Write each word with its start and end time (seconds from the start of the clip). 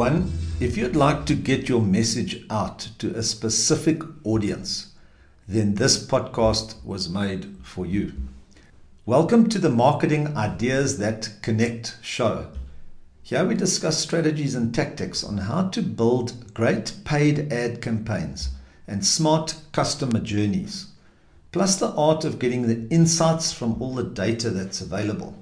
everyone. 0.00 0.32
If 0.60 0.76
you'd 0.76 0.94
like 0.94 1.26
to 1.26 1.34
get 1.34 1.68
your 1.68 1.82
message 1.82 2.44
out 2.50 2.88
to 3.00 3.12
a 3.16 3.22
specific 3.24 4.00
audience, 4.22 4.92
then 5.48 5.74
this 5.74 6.06
podcast 6.06 6.84
was 6.84 7.08
made 7.08 7.56
for 7.64 7.84
you. 7.84 8.12
Welcome 9.06 9.48
to 9.48 9.58
the 9.58 9.70
Marketing 9.70 10.36
Ideas 10.36 10.98
That 10.98 11.30
Connect 11.42 11.96
show. 12.00 12.46
Here 13.24 13.44
we 13.44 13.56
discuss 13.56 13.98
strategies 13.98 14.54
and 14.54 14.72
tactics 14.72 15.24
on 15.24 15.36
how 15.36 15.66
to 15.70 15.82
build 15.82 16.54
great 16.54 16.94
paid 17.04 17.52
ad 17.52 17.82
campaigns 17.82 18.50
and 18.86 19.04
smart 19.04 19.56
customer 19.72 20.20
journeys, 20.20 20.92
plus 21.50 21.74
the 21.74 21.90
art 21.94 22.24
of 22.24 22.38
getting 22.38 22.68
the 22.68 22.86
insights 22.94 23.50
from 23.52 23.82
all 23.82 23.96
the 23.96 24.04
data 24.04 24.50
that's 24.50 24.80
available. 24.80 25.34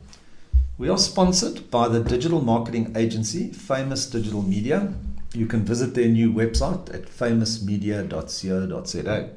We 0.78 0.90
are 0.90 0.98
sponsored 0.98 1.70
by 1.70 1.88
the 1.88 2.00
digital 2.00 2.42
marketing 2.42 2.92
agency 2.98 3.50
Famous 3.50 4.10
Digital 4.10 4.42
Media. 4.42 4.92
You 5.32 5.46
can 5.46 5.64
visit 5.64 5.94
their 5.94 6.08
new 6.08 6.30
website 6.30 6.94
at 6.94 7.06
famousmedia.co.za. 7.06 9.30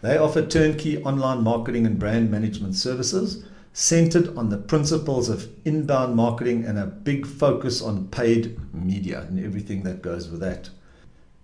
They 0.00 0.16
offer 0.16 0.46
turnkey 0.46 1.02
online 1.02 1.42
marketing 1.42 1.84
and 1.84 1.98
brand 1.98 2.30
management 2.30 2.76
services 2.76 3.44
centered 3.74 4.34
on 4.34 4.48
the 4.48 4.56
principles 4.56 5.28
of 5.28 5.50
inbound 5.66 6.16
marketing 6.16 6.64
and 6.64 6.78
a 6.78 6.86
big 6.86 7.26
focus 7.26 7.82
on 7.82 8.08
paid 8.08 8.58
media 8.72 9.26
and 9.28 9.38
everything 9.44 9.82
that 9.82 10.00
goes 10.00 10.30
with 10.30 10.40
that. 10.40 10.70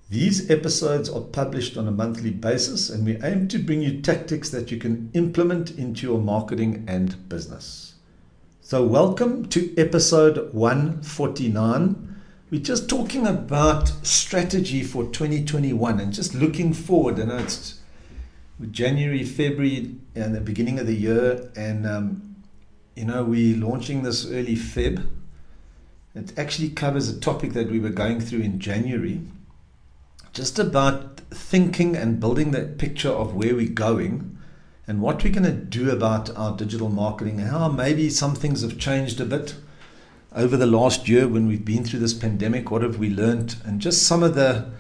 These 0.09 0.51
episodes 0.51 1.11
are 1.11 1.21
published 1.21 1.77
on 1.77 1.87
a 1.87 1.93
monthly 1.93 2.31
basis, 2.31 2.89
and 2.89 3.05
we 3.05 3.23
aim 3.23 3.47
to 3.49 3.59
bring 3.59 3.83
you 3.83 4.01
tactics 4.01 4.49
that 4.51 4.71
you 4.71 4.79
can 4.79 5.11
implement 5.13 5.73
into 5.73 6.07
your 6.07 6.19
marketing 6.19 6.87
and 6.89 7.29
business. 7.29 7.94
So, 8.67 8.83
welcome 8.83 9.45
to 9.51 9.75
episode 9.77 10.55
149. 10.55 12.23
We're 12.51 12.63
just 12.63 12.89
talking 12.89 13.27
about 13.27 13.89
strategy 14.07 14.83
for 14.83 15.05
2021 15.05 16.01
and 16.01 16.11
just 16.11 16.35
looking 16.35 16.73
forward. 16.73 17.21
I 17.21 17.25
know 17.25 17.37
it's 17.37 17.81
January, 18.71 19.23
February, 19.23 19.97
and 20.15 20.35
the 20.35 20.41
beginning 20.41 20.79
of 20.79 20.87
the 20.87 20.95
year, 20.95 21.51
and 21.55 21.87
um, 21.87 22.37
you 22.97 23.05
know, 23.05 23.23
we're 23.23 23.59
launching 23.59 24.03
this 24.03 24.25
early 24.25 24.57
Feb. 24.57 25.09
It 26.15 26.33
actually 26.39 26.71
covers 26.71 27.11
a 27.11 27.21
topic 27.21 27.53
that 27.53 27.71
we 27.71 27.79
were 27.79 27.91
going 27.91 28.19
through 28.19 28.41
in 28.41 28.61
January, 28.61 29.21
just 30.33 30.59
about 30.59 31.21
thinking 31.31 31.97
and 31.97 32.19
building 32.19 32.53
that 32.53 32.79
picture 32.79 33.13
of 33.13 33.35
where 33.35 33.55
we're 33.55 33.69
going 33.69 34.34
and 34.87 35.01
what 35.01 35.25
we're 35.25 35.33
going 35.33 35.45
to 35.45 35.53
do 35.53 35.91
about 35.91 36.35
our 36.37 36.57
digital 36.57 36.89
marketing 36.89 37.39
how 37.39 37.69
maybe 37.69 38.11
some 38.11 38.35
things 38.35 38.63
have 38.63 38.79
changed 38.79 39.21
a 39.21 39.25
bit 39.25 39.55
over 40.35 40.57
the 40.57 40.67
last 40.67 41.09
year 41.09 41.29
when 41.29 41.47
we've 41.47 41.65
been 41.65 41.85
through 41.85 42.01
this 42.01 42.15
pandemic. 42.15 42.71
What 42.71 42.83
have 42.83 42.99
we 42.99 43.09
learned? 43.09 43.57
And 43.65 43.81
just 43.81 44.03
some 44.03 44.23
of 44.23 44.35
the 44.35 44.71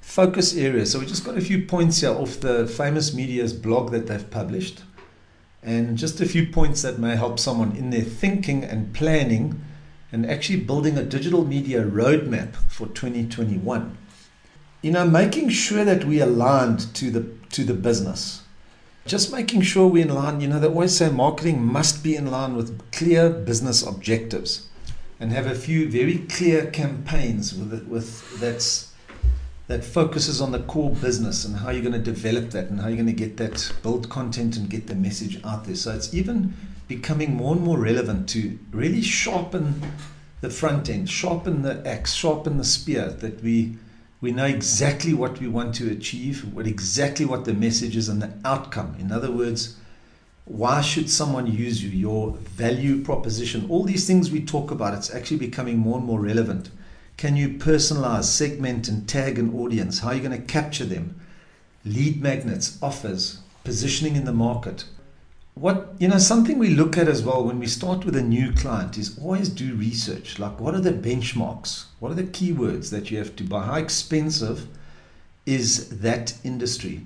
focus 0.00 0.56
areas. 0.56 0.92
So 0.92 0.98
we 0.98 1.06
just 1.06 1.24
got 1.24 1.38
a 1.38 1.40
few 1.40 1.64
points 1.64 2.00
here 2.00 2.10
off 2.10 2.40
the 2.40 2.66
famous 2.66 3.14
media's 3.14 3.52
blog 3.52 3.92
that 3.92 4.06
they've 4.06 4.30
published, 4.30 4.82
and 5.62 5.96
just 5.96 6.20
a 6.20 6.26
few 6.26 6.46
points 6.46 6.82
that 6.82 6.98
may 6.98 7.16
help 7.16 7.38
someone 7.38 7.76
in 7.76 7.90
their 7.90 8.02
thinking 8.02 8.64
and 8.64 8.94
planning 8.94 9.60
and 10.12 10.24
actually 10.24 10.60
building 10.60 10.96
a 10.96 11.02
digital 11.02 11.44
media 11.44 11.84
roadmap 11.84 12.54
for 12.68 12.86
2021. 12.86 13.96
You 14.82 14.92
know, 14.92 15.06
making 15.06 15.48
sure 15.48 15.84
that 15.84 16.04
we 16.04 16.20
aligned 16.20 16.94
to 16.94 17.10
the 17.10 17.26
to 17.50 17.64
the 17.64 17.74
business 17.74 18.42
just 19.06 19.32
making 19.32 19.62
sure 19.62 19.86
we're 19.86 20.04
in 20.04 20.14
line. 20.14 20.40
You 20.40 20.48
know, 20.48 20.58
they 20.58 20.66
always 20.66 20.96
say 20.96 21.10
marketing 21.10 21.62
must 21.62 22.02
be 22.02 22.16
in 22.16 22.30
line 22.30 22.56
with 22.56 22.90
clear 22.92 23.30
business 23.30 23.86
objectives 23.86 24.68
and 25.18 25.32
have 25.32 25.46
a 25.46 25.54
few 25.54 25.88
very 25.88 26.18
clear 26.18 26.70
campaigns 26.70 27.54
with, 27.54 27.72
it, 27.72 27.86
with 27.88 28.38
that's 28.40 28.92
that 29.68 29.84
focuses 29.84 30.40
on 30.40 30.52
the 30.52 30.60
core 30.60 30.94
business 30.94 31.44
and 31.44 31.56
how 31.56 31.70
you're 31.70 31.82
going 31.82 31.92
to 31.92 31.98
develop 31.98 32.50
that 32.50 32.70
and 32.70 32.80
how 32.80 32.86
you're 32.86 32.96
going 32.96 33.06
to 33.06 33.12
get 33.12 33.36
that 33.36 33.72
build 33.82 34.08
content 34.08 34.56
and 34.56 34.70
get 34.70 34.86
the 34.86 34.94
message 34.94 35.42
out 35.44 35.64
there. 35.64 35.74
So 35.74 35.92
it's 35.92 36.14
even 36.14 36.54
becoming 36.86 37.34
more 37.34 37.56
and 37.56 37.64
more 37.64 37.78
relevant 37.78 38.28
to 38.28 38.58
really 38.70 39.02
sharpen 39.02 39.82
the 40.40 40.50
front 40.50 40.88
end, 40.88 41.10
sharpen 41.10 41.62
the 41.62 41.84
axe, 41.84 42.12
sharpen 42.12 42.58
the 42.58 42.64
spear 42.64 43.08
that 43.08 43.42
we 43.42 43.76
we 44.20 44.32
know 44.32 44.46
exactly 44.46 45.12
what 45.12 45.40
we 45.40 45.48
want 45.48 45.74
to 45.74 45.90
achieve, 45.90 46.52
what 46.54 46.66
exactly 46.66 47.24
what 47.24 47.44
the 47.44 47.52
message 47.52 47.96
is 47.96 48.08
and 48.08 48.22
the 48.22 48.32
outcome. 48.44 48.96
In 48.98 49.12
other 49.12 49.30
words, 49.30 49.76
why 50.46 50.80
should 50.80 51.10
someone 51.10 51.46
use 51.46 51.82
you? 51.82 51.90
Your 51.90 52.32
value 52.32 53.02
proposition, 53.02 53.66
all 53.68 53.84
these 53.84 54.06
things 54.06 54.30
we 54.30 54.44
talk 54.44 54.70
about, 54.70 54.94
it's 54.94 55.14
actually 55.14 55.38
becoming 55.38 55.78
more 55.78 55.98
and 55.98 56.06
more 56.06 56.20
relevant. 56.20 56.70
Can 57.16 57.36
you 57.36 57.50
personalize, 57.50 58.24
segment, 58.24 58.88
and 58.88 59.08
tag 59.08 59.38
an 59.38 59.54
audience? 59.54 59.98
How 59.98 60.08
are 60.08 60.14
you 60.14 60.22
going 60.22 60.40
to 60.40 60.46
capture 60.46 60.84
them? 60.84 61.18
Lead 61.84 62.22
magnets, 62.22 62.78
offers, 62.82 63.40
positioning 63.64 64.16
in 64.16 64.24
the 64.24 64.32
market 64.32 64.84
what 65.56 65.94
you 65.98 66.06
know 66.06 66.18
something 66.18 66.58
we 66.58 66.68
look 66.68 66.98
at 66.98 67.08
as 67.08 67.22
well 67.22 67.42
when 67.42 67.58
we 67.58 67.66
start 67.66 68.04
with 68.04 68.14
a 68.14 68.22
new 68.22 68.52
client 68.52 68.98
is 68.98 69.18
always 69.18 69.48
do 69.48 69.74
research 69.74 70.38
like 70.38 70.60
what 70.60 70.74
are 70.74 70.82
the 70.82 70.92
benchmarks 70.92 71.86
what 71.98 72.12
are 72.12 72.14
the 72.14 72.22
keywords 72.24 72.90
that 72.90 73.10
you 73.10 73.16
have 73.16 73.34
to 73.34 73.42
buy 73.42 73.64
how 73.64 73.76
expensive 73.76 74.68
is 75.46 76.00
that 76.00 76.34
industry 76.44 77.00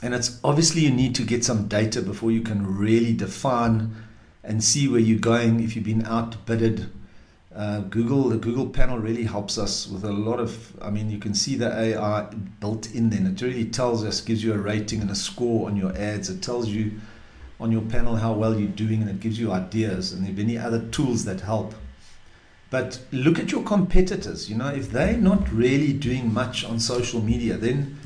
and 0.00 0.14
it's 0.14 0.38
obviously 0.44 0.82
you 0.82 0.92
need 0.92 1.12
to 1.12 1.24
get 1.24 1.44
some 1.44 1.66
data 1.66 2.00
before 2.00 2.30
you 2.30 2.40
can 2.40 2.64
really 2.78 3.12
define 3.12 3.92
and 4.44 4.62
see 4.62 4.86
where 4.86 5.00
you're 5.00 5.18
going 5.18 5.60
if 5.60 5.74
you've 5.74 5.84
been 5.84 6.06
outbidded 6.06 6.88
uh, 7.54 7.80
Google, 7.80 8.30
the 8.30 8.38
Google 8.38 8.70
panel 8.70 8.98
really 8.98 9.24
helps 9.24 9.58
us 9.58 9.86
with 9.86 10.04
a 10.04 10.10
lot 10.10 10.40
of. 10.40 10.74
I 10.80 10.88
mean, 10.88 11.10
you 11.10 11.18
can 11.18 11.34
see 11.34 11.54
the 11.54 11.70
AI 11.70 12.22
built 12.60 12.90
in 12.94 13.10
there. 13.10 13.30
It 13.30 13.42
really 13.42 13.66
tells 13.66 14.02
us, 14.04 14.22
gives 14.22 14.42
you 14.42 14.54
a 14.54 14.56
rating 14.56 15.02
and 15.02 15.10
a 15.10 15.14
score 15.14 15.68
on 15.68 15.76
your 15.76 15.94
ads. 15.94 16.30
It 16.30 16.40
tells 16.40 16.68
you 16.68 16.92
on 17.62 17.70
your 17.70 17.82
panel 17.82 18.16
how 18.16 18.32
well 18.32 18.58
you're 18.58 18.68
doing 18.68 19.02
and 19.02 19.08
it 19.08 19.20
gives 19.20 19.38
you 19.38 19.52
ideas 19.52 20.12
and 20.12 20.26
if 20.28 20.36
any 20.36 20.58
other 20.58 20.80
tools 20.88 21.24
that 21.24 21.40
help. 21.42 21.74
But 22.70 22.98
look 23.12 23.38
at 23.38 23.52
your 23.52 23.62
competitors. 23.62 24.50
You 24.50 24.56
know, 24.56 24.68
if 24.68 24.90
they're 24.90 25.16
not 25.16 25.50
really 25.52 25.92
doing 25.92 26.34
much 26.34 26.64
on 26.64 26.80
social 26.80 27.22
media, 27.22 27.56
then 27.56 27.98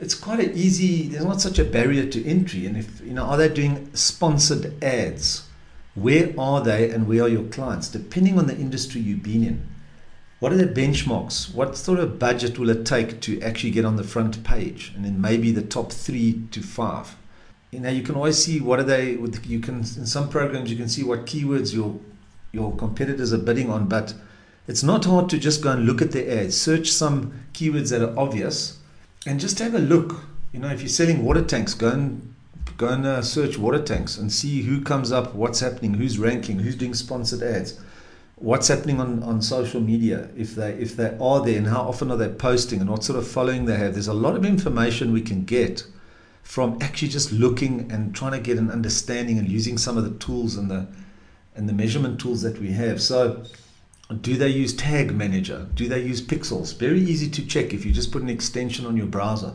it's 0.00 0.14
quite 0.14 0.40
an 0.40 0.52
easy, 0.56 1.06
there's 1.06 1.24
not 1.24 1.40
such 1.40 1.60
a 1.60 1.64
barrier 1.64 2.06
to 2.06 2.26
entry. 2.26 2.66
And 2.66 2.76
if, 2.76 3.00
you 3.00 3.12
know, 3.12 3.24
are 3.24 3.36
they 3.36 3.48
doing 3.48 3.88
sponsored 3.94 4.82
ads? 4.82 5.46
Where 5.94 6.34
are 6.36 6.60
they 6.60 6.90
and 6.90 7.06
where 7.06 7.22
are 7.22 7.28
your 7.28 7.44
clients? 7.44 7.88
Depending 7.88 8.36
on 8.36 8.46
the 8.46 8.56
industry 8.56 9.00
you've 9.00 9.22
been 9.22 9.44
in. 9.44 9.66
What 10.40 10.52
are 10.52 10.56
the 10.56 10.66
benchmarks? 10.66 11.54
What 11.54 11.76
sort 11.76 12.00
of 12.00 12.18
budget 12.18 12.58
will 12.58 12.70
it 12.70 12.84
take 12.84 13.20
to 13.22 13.40
actually 13.42 13.72
get 13.72 13.84
on 13.84 13.96
the 13.96 14.04
front 14.04 14.42
page? 14.42 14.92
And 14.96 15.04
then 15.04 15.20
maybe 15.20 15.52
the 15.52 15.62
top 15.62 15.92
three 15.92 16.42
to 16.50 16.62
five 16.62 17.16
you 17.70 17.80
know 17.80 17.90
you 17.90 18.02
can 18.02 18.14
always 18.14 18.42
see 18.42 18.60
what 18.60 18.78
are 18.78 18.84
they 18.84 19.12
you 19.44 19.60
can 19.60 19.76
in 19.76 20.06
some 20.06 20.28
programs 20.28 20.70
you 20.70 20.76
can 20.76 20.88
see 20.88 21.04
what 21.04 21.26
keywords 21.26 21.74
your 21.74 21.98
your 22.52 22.74
competitors 22.76 23.32
are 23.32 23.38
bidding 23.38 23.70
on 23.70 23.86
but 23.86 24.14
it's 24.68 24.82
not 24.82 25.06
hard 25.06 25.30
to 25.30 25.38
just 25.38 25.62
go 25.62 25.72
and 25.72 25.86
look 25.86 26.02
at 26.02 26.12
the 26.12 26.30
ads. 26.30 26.60
Search 26.60 26.90
some 26.90 27.32
keywords 27.54 27.88
that 27.88 28.02
are 28.02 28.16
obvious 28.18 28.78
and 29.26 29.40
just 29.40 29.58
have 29.60 29.74
a 29.74 29.78
look. 29.78 30.24
You 30.52 30.60
know 30.60 30.68
if 30.68 30.80
you're 30.80 30.90
selling 30.90 31.24
water 31.24 31.42
tanks 31.42 31.72
go 31.72 31.88
and 31.90 32.34
go 32.76 32.88
and 32.88 33.04
uh, 33.04 33.22
search 33.22 33.56
water 33.58 33.82
tanks 33.82 34.18
and 34.18 34.30
see 34.30 34.62
who 34.62 34.82
comes 34.82 35.10
up 35.10 35.34
what's 35.34 35.60
happening 35.60 35.94
who's 35.94 36.18
ranking 36.18 36.58
who's 36.60 36.76
doing 36.76 36.94
sponsored 36.94 37.42
ads 37.42 37.80
what's 38.36 38.68
happening 38.68 39.00
on, 39.00 39.22
on 39.22 39.42
social 39.42 39.80
media 39.80 40.28
if 40.36 40.54
they 40.54 40.72
if 40.74 40.96
they 40.96 41.16
are 41.20 41.44
there 41.44 41.56
and 41.56 41.66
how 41.66 41.80
often 41.80 42.10
are 42.10 42.16
they 42.16 42.28
posting 42.28 42.80
and 42.80 42.88
what 42.88 43.02
sort 43.02 43.18
of 43.18 43.26
following 43.26 43.64
they 43.64 43.76
have. 43.76 43.94
There's 43.94 44.06
a 44.06 44.14
lot 44.14 44.36
of 44.36 44.44
information 44.44 45.12
we 45.12 45.22
can 45.22 45.44
get 45.44 45.84
from 46.48 46.78
actually 46.80 47.08
just 47.08 47.30
looking 47.30 47.92
and 47.92 48.14
trying 48.14 48.32
to 48.32 48.40
get 48.40 48.56
an 48.56 48.70
understanding 48.70 49.38
and 49.38 49.50
using 49.50 49.76
some 49.76 49.98
of 49.98 50.04
the 50.04 50.18
tools 50.18 50.56
and 50.56 50.70
the 50.70 50.86
and 51.54 51.68
the 51.68 51.74
measurement 51.74 52.18
tools 52.18 52.40
that 52.40 52.58
we 52.58 52.72
have. 52.72 53.02
So 53.02 53.44
do 54.22 54.34
they 54.34 54.48
use 54.48 54.72
tag 54.72 55.14
manager? 55.14 55.68
Do 55.74 55.88
they 55.88 56.00
use 56.00 56.22
pixels? 56.22 56.74
Very 56.74 57.00
easy 57.00 57.28
to 57.28 57.46
check 57.46 57.74
if 57.74 57.84
you 57.84 57.92
just 57.92 58.10
put 58.10 58.22
an 58.22 58.30
extension 58.30 58.86
on 58.86 58.96
your 58.96 59.04
browser. 59.04 59.52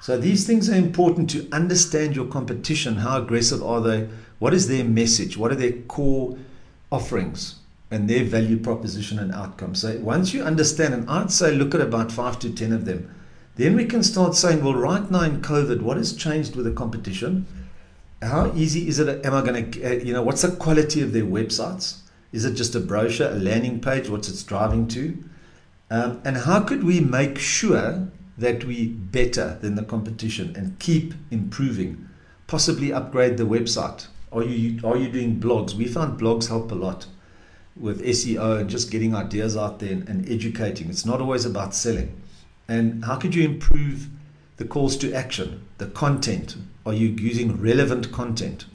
So 0.00 0.16
these 0.16 0.46
things 0.46 0.70
are 0.70 0.76
important 0.76 1.28
to 1.30 1.48
understand 1.50 2.14
your 2.14 2.26
competition. 2.26 2.94
How 2.94 3.20
aggressive 3.20 3.60
are 3.60 3.80
they? 3.80 4.08
What 4.38 4.54
is 4.54 4.68
their 4.68 4.84
message? 4.84 5.36
What 5.36 5.50
are 5.50 5.56
their 5.56 5.72
core 5.72 6.38
offerings 6.92 7.56
and 7.90 8.08
their 8.08 8.22
value 8.22 8.58
proposition 8.58 9.18
and 9.18 9.32
outcome? 9.32 9.74
So 9.74 9.98
once 9.98 10.32
you 10.32 10.44
understand, 10.44 10.94
and 10.94 11.10
I'd 11.10 11.32
say 11.32 11.50
look 11.50 11.74
at 11.74 11.80
about 11.80 12.12
five 12.12 12.38
to 12.38 12.50
ten 12.50 12.72
of 12.72 12.84
them 12.84 13.10
then 13.56 13.74
we 13.74 13.84
can 13.84 14.02
start 14.02 14.34
saying, 14.34 14.62
well, 14.62 14.74
right 14.74 15.10
now 15.10 15.22
in 15.22 15.42
COVID, 15.42 15.82
what 15.82 15.96
has 15.96 16.14
changed 16.14 16.56
with 16.56 16.66
the 16.66 16.72
competition? 16.72 17.46
How 18.22 18.52
easy 18.54 18.88
is 18.88 18.98
it? 18.98 19.24
Am 19.24 19.34
I 19.34 19.42
going 19.42 19.70
to, 19.70 19.84
uh, 19.84 20.04
you 20.04 20.12
know, 20.12 20.22
what's 20.22 20.42
the 20.42 20.54
quality 20.54 21.02
of 21.02 21.12
their 21.12 21.24
websites? 21.24 21.98
Is 22.32 22.44
it 22.44 22.54
just 22.54 22.74
a 22.74 22.80
brochure, 22.80 23.30
a 23.30 23.34
landing 23.34 23.80
page? 23.80 24.08
What's 24.08 24.28
it's 24.28 24.42
driving 24.42 24.88
to? 24.88 25.22
Um, 25.90 26.20
and 26.24 26.36
how 26.38 26.60
could 26.60 26.84
we 26.84 27.00
make 27.00 27.38
sure 27.38 28.08
that 28.38 28.64
we 28.64 28.88
better 28.88 29.58
than 29.60 29.74
the 29.74 29.84
competition 29.84 30.54
and 30.56 30.78
keep 30.78 31.14
improving? 31.30 32.08
Possibly 32.46 32.92
upgrade 32.92 33.36
the 33.36 33.44
website. 33.44 34.06
Are 34.32 34.42
you 34.42 34.80
are 34.84 34.96
you 34.96 35.08
doing 35.08 35.40
blogs? 35.40 35.74
We 35.74 35.86
found 35.86 36.20
blogs 36.20 36.48
help 36.48 36.72
a 36.72 36.74
lot. 36.74 37.06
with 37.78 38.02
SEO 38.02 38.58
and 38.58 38.70
just 38.70 38.90
getting 38.90 39.14
ideas 39.14 39.56
out 39.56 39.78
there 39.78 39.92
and, 39.92 40.08
and 40.08 40.28
educating. 40.30 40.88
It's 40.88 41.04
not 41.04 41.20
always 41.20 41.44
about 41.44 41.74
selling. 41.74 42.20
And 42.68 43.04
how 43.04 43.16
could 43.16 43.34
you 43.34 43.44
improve 43.44 44.08
the 44.56 44.64
calls 44.64 44.96
to 44.98 45.12
action, 45.12 45.66
the 45.78 45.86
content? 45.86 46.56
Are 46.84 46.92
you 46.92 47.08
using 47.08 47.60
relevant 47.60 48.12
content? 48.12 48.66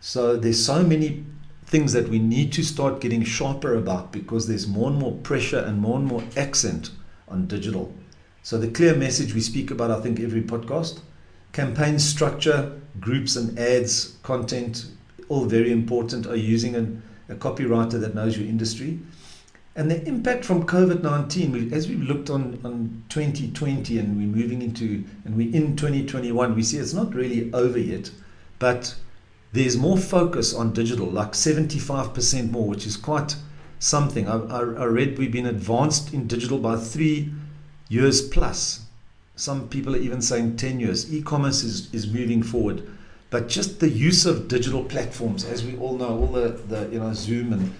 So 0.00 0.36
there's 0.36 0.64
so 0.64 0.82
many 0.82 1.24
things 1.64 1.92
that 1.94 2.08
we 2.08 2.18
need 2.18 2.52
to 2.52 2.62
start 2.62 3.00
getting 3.00 3.24
sharper 3.24 3.74
about 3.74 4.12
because 4.12 4.46
there's 4.46 4.66
more 4.66 4.90
and 4.90 4.98
more 4.98 5.12
pressure 5.12 5.58
and 5.58 5.80
more 5.80 5.98
and 5.98 6.06
more 6.06 6.22
accent 6.36 6.90
on 7.28 7.46
digital. 7.46 7.94
So 8.42 8.58
the 8.58 8.68
clear 8.68 8.94
message 8.94 9.34
we 9.34 9.40
speak 9.40 9.70
about, 9.70 9.90
I 9.90 10.00
think, 10.00 10.20
every 10.20 10.42
podcast, 10.42 11.00
campaign 11.52 11.98
structure, 11.98 12.78
groups 13.00 13.36
and 13.36 13.58
ads, 13.58 14.18
content, 14.22 14.86
all 15.28 15.46
very 15.46 15.72
important. 15.72 16.26
Are 16.26 16.36
you 16.36 16.46
using 16.46 16.74
an 16.76 17.02
a 17.28 17.34
copywriter 17.34 18.00
that 18.00 18.14
knows 18.14 18.36
your 18.36 18.48
industry. 18.48 18.98
And 19.76 19.90
the 19.90 20.06
impact 20.06 20.44
from 20.44 20.66
COVID 20.66 21.02
19, 21.02 21.72
as 21.72 21.88
we've 21.88 22.00
looked 22.00 22.30
on, 22.30 22.60
on 22.64 23.02
2020 23.08 23.98
and 23.98 24.16
we're 24.16 24.42
moving 24.42 24.62
into, 24.62 25.04
and 25.24 25.36
we're 25.36 25.54
in 25.54 25.76
2021, 25.76 26.54
we 26.54 26.62
see 26.62 26.78
it's 26.78 26.94
not 26.94 27.12
really 27.12 27.52
over 27.52 27.78
yet, 27.78 28.10
but 28.58 28.94
there's 29.52 29.76
more 29.76 29.98
focus 29.98 30.54
on 30.54 30.72
digital, 30.72 31.06
like 31.06 31.32
75% 31.32 32.50
more, 32.50 32.68
which 32.68 32.86
is 32.86 32.96
quite 32.96 33.36
something. 33.80 34.28
I, 34.28 34.38
I, 34.38 34.58
I 34.60 34.84
read 34.84 35.18
we've 35.18 35.32
been 35.32 35.46
advanced 35.46 36.12
in 36.12 36.28
digital 36.28 36.58
by 36.58 36.76
three 36.76 37.32
years 37.88 38.22
plus. 38.22 38.86
Some 39.34 39.68
people 39.68 39.96
are 39.96 40.00
even 40.00 40.22
saying 40.22 40.56
10 40.56 40.78
years. 40.78 41.12
E 41.12 41.20
commerce 41.20 41.64
is, 41.64 41.92
is 41.92 42.06
moving 42.06 42.44
forward 42.44 42.86
but 43.34 43.48
just 43.48 43.80
the 43.80 43.88
use 43.88 44.26
of 44.26 44.46
digital 44.46 44.84
platforms, 44.84 45.44
as 45.44 45.64
we 45.64 45.76
all 45.78 45.96
know, 45.96 46.20
all 46.20 46.28
the, 46.28 46.50
the 46.68 46.88
you 46.92 47.00
know 47.00 47.12
Zoom 47.12 47.52
and 47.52 47.74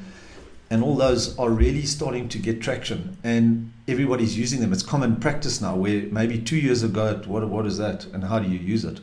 and 0.70 0.82
all 0.82 0.96
those 0.96 1.38
are 1.38 1.50
really 1.50 1.84
starting 1.84 2.28
to 2.30 2.38
get 2.38 2.60
traction, 2.60 3.16
and 3.22 3.72
everybody's 3.86 4.36
using 4.36 4.60
them. 4.60 4.72
It's 4.72 4.82
common 4.82 5.16
practice 5.16 5.60
now. 5.60 5.76
Where 5.76 6.02
maybe 6.10 6.38
two 6.38 6.56
years 6.56 6.82
ago, 6.82 7.22
what 7.26 7.48
what 7.48 7.66
is 7.66 7.78
that, 7.78 8.06
and 8.06 8.24
how 8.24 8.38
do 8.38 8.48
you 8.48 8.58
use 8.58 8.84
it? 8.84 9.00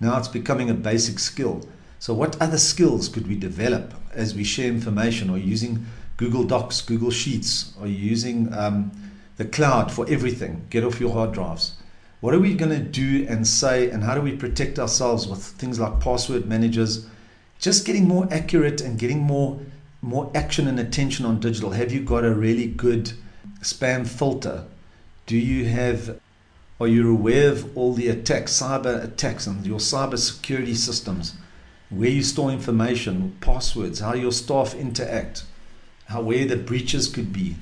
Now 0.00 0.18
it's 0.18 0.28
becoming 0.28 0.70
a 0.70 0.74
basic 0.74 1.18
skill. 1.18 1.66
So 1.98 2.14
what 2.14 2.40
other 2.40 2.58
skills 2.58 3.08
could 3.08 3.26
we 3.26 3.34
develop 3.36 3.94
as 4.12 4.34
we 4.34 4.44
share 4.44 4.68
information, 4.68 5.30
or 5.30 5.38
using 5.38 5.86
Google 6.16 6.44
Docs, 6.44 6.82
Google 6.82 7.10
Sheets, 7.10 7.74
or 7.80 7.86
using 7.86 8.52
um, 8.54 8.92
the 9.36 9.44
cloud 9.44 9.90
for 9.90 10.06
everything? 10.08 10.66
Get 10.70 10.84
off 10.84 11.00
your 11.00 11.12
hard 11.12 11.32
drives 11.32 11.74
what 12.20 12.34
are 12.34 12.40
we 12.40 12.54
going 12.54 12.72
to 12.72 12.82
do 12.82 13.26
and 13.28 13.46
say, 13.46 13.90
and 13.90 14.02
how 14.02 14.14
do 14.14 14.20
we 14.20 14.34
protect 14.34 14.78
ourselves 14.78 15.28
with 15.28 15.38
things 15.38 15.78
like 15.78 16.00
password 16.00 16.46
managers? 16.46 17.06
Just 17.60 17.86
getting 17.86 18.08
more 18.08 18.26
accurate 18.32 18.80
and 18.80 18.98
getting 18.98 19.20
more 19.20 19.60
more 20.00 20.30
action 20.34 20.68
and 20.68 20.78
attention 20.78 21.26
on 21.26 21.40
digital. 21.40 21.70
Have 21.70 21.92
you 21.92 22.00
got 22.00 22.24
a 22.24 22.32
really 22.34 22.66
good 22.66 23.12
spam 23.60 24.06
filter? 24.06 24.64
Do 25.26 25.36
you 25.36 25.66
have 25.66 26.20
are 26.80 26.86
you 26.86 27.10
aware 27.10 27.50
of 27.50 27.76
all 27.76 27.92
the 27.92 28.08
attacks, 28.08 28.60
cyber 28.60 29.02
attacks, 29.02 29.48
and 29.48 29.66
your 29.66 29.80
cyber 29.80 30.16
security 30.16 30.74
systems? 30.74 31.34
Where 31.90 32.10
you 32.10 32.22
store 32.22 32.52
information, 32.52 33.36
passwords, 33.40 33.98
how 33.98 34.14
your 34.14 34.30
staff 34.30 34.74
interact, 34.74 35.44
how 36.06 36.22
where 36.22 36.44
the 36.46 36.56
breaches 36.56 37.08
could 37.08 37.32
be 37.32 37.56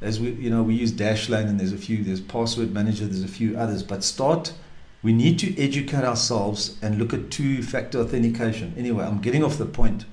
as 0.00 0.18
we 0.18 0.30
you 0.32 0.50
know 0.50 0.62
we 0.62 0.74
use 0.74 0.92
dashlane 0.92 1.48
and 1.48 1.60
there's 1.60 1.72
a 1.72 1.78
few 1.78 2.02
there's 2.02 2.20
password 2.20 2.72
manager 2.72 3.04
there's 3.04 3.22
a 3.22 3.28
few 3.28 3.56
others 3.56 3.82
but 3.82 4.02
start 4.02 4.52
we 5.02 5.12
need 5.12 5.38
to 5.38 5.58
educate 5.60 6.04
ourselves 6.04 6.78
and 6.82 6.98
look 6.98 7.12
at 7.12 7.30
two 7.30 7.62
factor 7.62 7.98
authentication 7.98 8.72
anyway 8.76 9.04
i'm 9.04 9.20
getting 9.20 9.44
off 9.44 9.58
the 9.58 9.66
point 9.66 10.04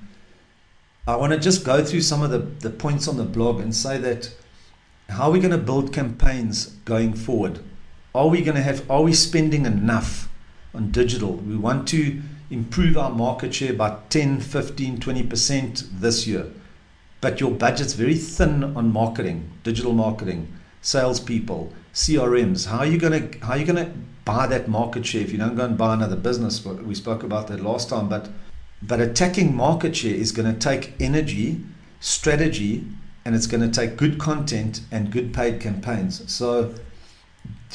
i 1.08 1.16
want 1.16 1.32
to 1.32 1.38
just 1.38 1.64
go 1.64 1.84
through 1.84 2.00
some 2.00 2.22
of 2.22 2.30
the, 2.30 2.38
the 2.38 2.70
points 2.70 3.08
on 3.08 3.16
the 3.16 3.24
blog 3.24 3.60
and 3.60 3.74
say 3.74 3.98
that 3.98 4.32
how 5.08 5.24
are 5.24 5.32
we 5.32 5.40
going 5.40 5.50
to 5.50 5.58
build 5.58 5.92
campaigns 5.92 6.66
going 6.84 7.12
forward 7.12 7.58
are 8.14 8.28
we 8.28 8.42
going 8.42 8.56
to 8.56 8.62
have 8.62 8.88
are 8.90 9.02
we 9.02 9.12
spending 9.12 9.66
enough 9.66 10.28
on 10.72 10.90
digital 10.92 11.32
we 11.34 11.56
want 11.56 11.88
to 11.88 12.22
improve 12.50 12.96
our 12.96 13.10
market 13.10 13.52
share 13.52 13.72
by 13.72 13.98
10 14.10 14.40
15 14.40 14.98
20% 14.98 16.00
this 16.00 16.26
year 16.26 16.46
but 17.20 17.40
your 17.40 17.50
budget's 17.50 17.94
very 17.94 18.14
thin 18.14 18.62
on 18.76 18.92
marketing, 18.92 19.50
digital 19.64 19.92
marketing, 19.92 20.52
salespeople, 20.80 21.72
CRMs. 21.92 22.66
How 22.66 22.78
are 22.78 22.86
you 22.86 22.98
going 22.98 23.30
to 23.30 23.38
how 23.40 23.54
are 23.54 23.58
you 23.58 23.66
going 23.66 23.84
to 23.84 23.92
buy 24.24 24.46
that 24.46 24.68
market 24.68 25.04
share 25.04 25.22
if 25.22 25.32
you 25.32 25.38
don't 25.38 25.56
go 25.56 25.64
and 25.64 25.76
buy 25.76 25.94
another 25.94 26.16
business? 26.16 26.64
We 26.64 26.94
spoke 26.94 27.22
about 27.24 27.48
that 27.48 27.60
last 27.60 27.88
time, 27.88 28.08
but 28.08 28.28
but 28.82 29.00
attacking 29.00 29.54
market 29.54 29.96
share 29.96 30.14
is 30.14 30.32
going 30.32 30.52
to 30.52 30.58
take 30.58 30.94
energy, 31.00 31.64
strategy, 32.00 32.84
and 33.24 33.34
it's 33.34 33.46
going 33.46 33.60
to 33.60 33.70
take 33.70 33.96
good 33.96 34.18
content 34.18 34.80
and 34.90 35.10
good 35.10 35.34
paid 35.34 35.60
campaigns. 35.60 36.30
So 36.32 36.74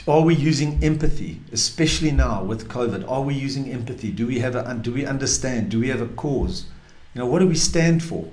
are 0.08 0.22
we 0.22 0.36
using 0.36 0.84
empathy, 0.84 1.42
especially 1.52 2.12
now 2.12 2.44
with 2.44 2.68
COVID? 2.68 3.10
Are 3.10 3.22
we 3.22 3.36
using 3.36 3.72
empathy? 3.72 4.12
Do 4.12 4.26
we 4.26 4.40
have 4.40 4.56
a 4.56 4.74
do 4.74 4.94
we 4.94 5.06
understand? 5.06 5.70
Do 5.70 5.80
we 5.80 5.90
have 5.90 6.02
a 6.02 6.08
cause? 6.08 6.66
You 7.14 7.20
know, 7.20 7.28
what 7.28 7.40
do 7.40 7.48
we 7.48 7.56
stand 7.56 8.04
for? 8.04 8.30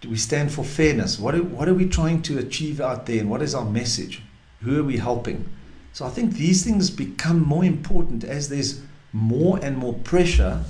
Do 0.00 0.10
we 0.10 0.16
stand 0.16 0.52
for 0.52 0.64
fairness? 0.64 1.18
What 1.18 1.34
are, 1.34 1.42
what 1.42 1.68
are 1.68 1.74
we 1.74 1.88
trying 1.88 2.22
to 2.22 2.38
achieve 2.38 2.80
out 2.80 3.06
there? 3.06 3.20
And 3.20 3.30
what 3.30 3.42
is 3.42 3.54
our 3.54 3.64
message? 3.64 4.22
Who 4.62 4.78
are 4.78 4.84
we 4.84 4.98
helping? 4.98 5.48
So 5.92 6.04
I 6.06 6.10
think 6.10 6.34
these 6.34 6.62
things 6.62 6.90
become 6.90 7.40
more 7.40 7.64
important 7.64 8.22
as 8.22 8.48
there's 8.48 8.80
more 9.12 9.58
and 9.62 9.76
more 9.76 9.94
pressure 9.94 10.64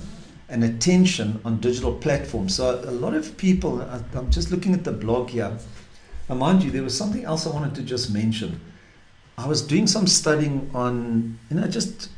and 0.49 0.63
attention 0.63 1.39
on 1.45 1.59
digital 1.59 1.93
platforms. 1.93 2.55
So 2.55 2.81
a 2.83 2.91
lot 2.91 3.13
of 3.13 3.37
people, 3.37 3.81
I'm 3.81 4.31
just 4.31 4.51
looking 4.51 4.73
at 4.73 4.83
the 4.83 4.91
blog 4.91 5.29
here. 5.29 5.57
Now, 6.27 6.35
mind 6.35 6.63
you, 6.63 6.71
there 6.71 6.83
was 6.83 6.97
something 6.97 7.23
else 7.23 7.45
I 7.45 7.51
wanted 7.51 7.75
to 7.75 7.83
just 7.83 8.11
mention. 8.11 8.59
I 9.37 9.47
was 9.47 9.61
doing 9.61 9.87
some 9.87 10.07
studying 10.07 10.69
on, 10.73 11.39
you 11.49 11.57
know, 11.57 11.67
just 11.67 12.09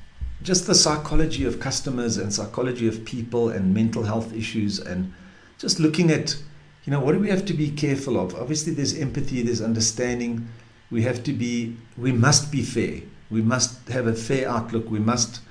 just 0.42 0.66
the 0.66 0.74
psychology 0.74 1.45
of 1.45 1.60
customers 1.60 2.18
and 2.18 2.33
psychology 2.33 2.88
of 2.88 3.06
people 3.06 3.50
and 3.50 3.75
mental 3.75 4.01
health 4.01 4.33
issues 4.33 4.80
and 4.80 5.13
just 5.60 5.80
looking 5.80 6.10
at 6.10 6.36
you 6.86 6.92
know, 6.92 7.00
what 7.00 7.12
do 7.12 7.19
we 7.19 7.30
have 7.30 7.45
to 7.45 7.54
be 7.54 7.69
careful 7.69 8.19
of? 8.19 8.33
Obviously, 8.36 8.74
there's 8.74 8.98
empathy, 8.98 9.44
there's 9.44 9.62
understanding. 9.62 10.48
We 10.89 11.04
have 11.04 11.24
to 11.25 11.33
be, 11.33 11.78
we 11.95 12.12
must 12.12 12.51
be 12.51 12.63
fair. 12.63 13.01
We 13.30 13.42
must 13.42 13.88
have 13.89 14.07
a 14.07 14.16
fair 14.16 14.50
outlook. 14.50 14.89
We 14.89 15.00
must 15.00 15.42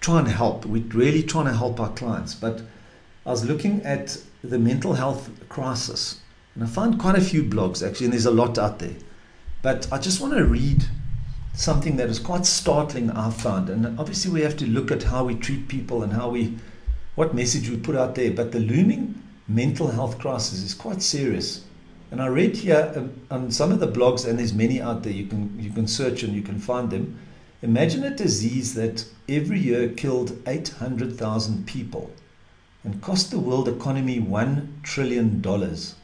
try 0.00 0.18
and 0.18 0.28
help. 0.28 0.66
We're 0.66 0.82
really 0.84 1.22
trying 1.22 1.46
to 1.46 1.54
help 1.54 1.80
our 1.80 1.90
clients. 1.90 2.34
But 2.34 2.62
I 3.24 3.30
was 3.30 3.44
looking 3.44 3.82
at 3.82 4.18
the 4.42 4.58
mental 4.58 4.94
health 4.94 5.30
crisis, 5.48 6.20
and 6.54 6.64
I 6.64 6.66
found 6.66 6.98
quite 6.98 7.16
a 7.16 7.20
few 7.20 7.42
blogs 7.42 7.86
actually, 7.86 8.06
and 8.06 8.12
there's 8.12 8.26
a 8.26 8.30
lot 8.30 8.58
out 8.58 8.78
there. 8.78 8.96
But 9.62 9.92
I 9.92 9.98
just 9.98 10.20
want 10.20 10.34
to 10.34 10.44
read 10.44 10.84
something 11.54 11.96
that 11.96 12.08
is 12.08 12.18
quite 12.18 12.46
startling, 12.46 13.10
I 13.10 13.30
found. 13.30 13.68
And 13.68 13.98
obviously, 13.98 14.30
we 14.30 14.42
have 14.42 14.56
to 14.58 14.66
look 14.66 14.90
at 14.90 15.04
how 15.04 15.24
we 15.24 15.34
treat 15.34 15.68
people 15.68 16.02
and 16.02 16.12
how 16.12 16.28
we, 16.28 16.56
what 17.14 17.34
message 17.34 17.68
we 17.68 17.76
put 17.76 17.96
out 17.96 18.14
there. 18.14 18.30
But 18.30 18.52
the 18.52 18.60
looming 18.60 19.20
mental 19.48 19.88
health 19.88 20.18
crisis 20.18 20.62
is 20.62 20.74
quite 20.74 21.02
serious. 21.02 21.64
And 22.10 22.22
I 22.22 22.26
read 22.26 22.56
here 22.56 22.92
um, 22.94 23.20
on 23.30 23.50
some 23.50 23.72
of 23.72 23.80
the 23.80 23.88
blogs, 23.88 24.26
and 24.26 24.38
there's 24.38 24.54
many 24.54 24.80
out 24.80 25.02
there. 25.02 25.12
You 25.12 25.26
can 25.26 25.58
you 25.58 25.70
can 25.70 25.88
search 25.88 26.22
and 26.22 26.34
you 26.34 26.42
can 26.42 26.58
find 26.58 26.90
them. 26.90 27.18
Imagine 27.62 28.04
a 28.04 28.14
disease 28.14 28.74
that 28.74 29.06
every 29.28 29.58
year 29.58 29.88
killed 29.88 30.36
800,000 30.46 31.66
people 31.66 32.10
and 32.84 33.00
cost 33.00 33.30
the 33.30 33.38
world 33.38 33.66
economy 33.66 34.20
one 34.20 34.78
trillion 34.82 35.40
dollars. 35.40 35.94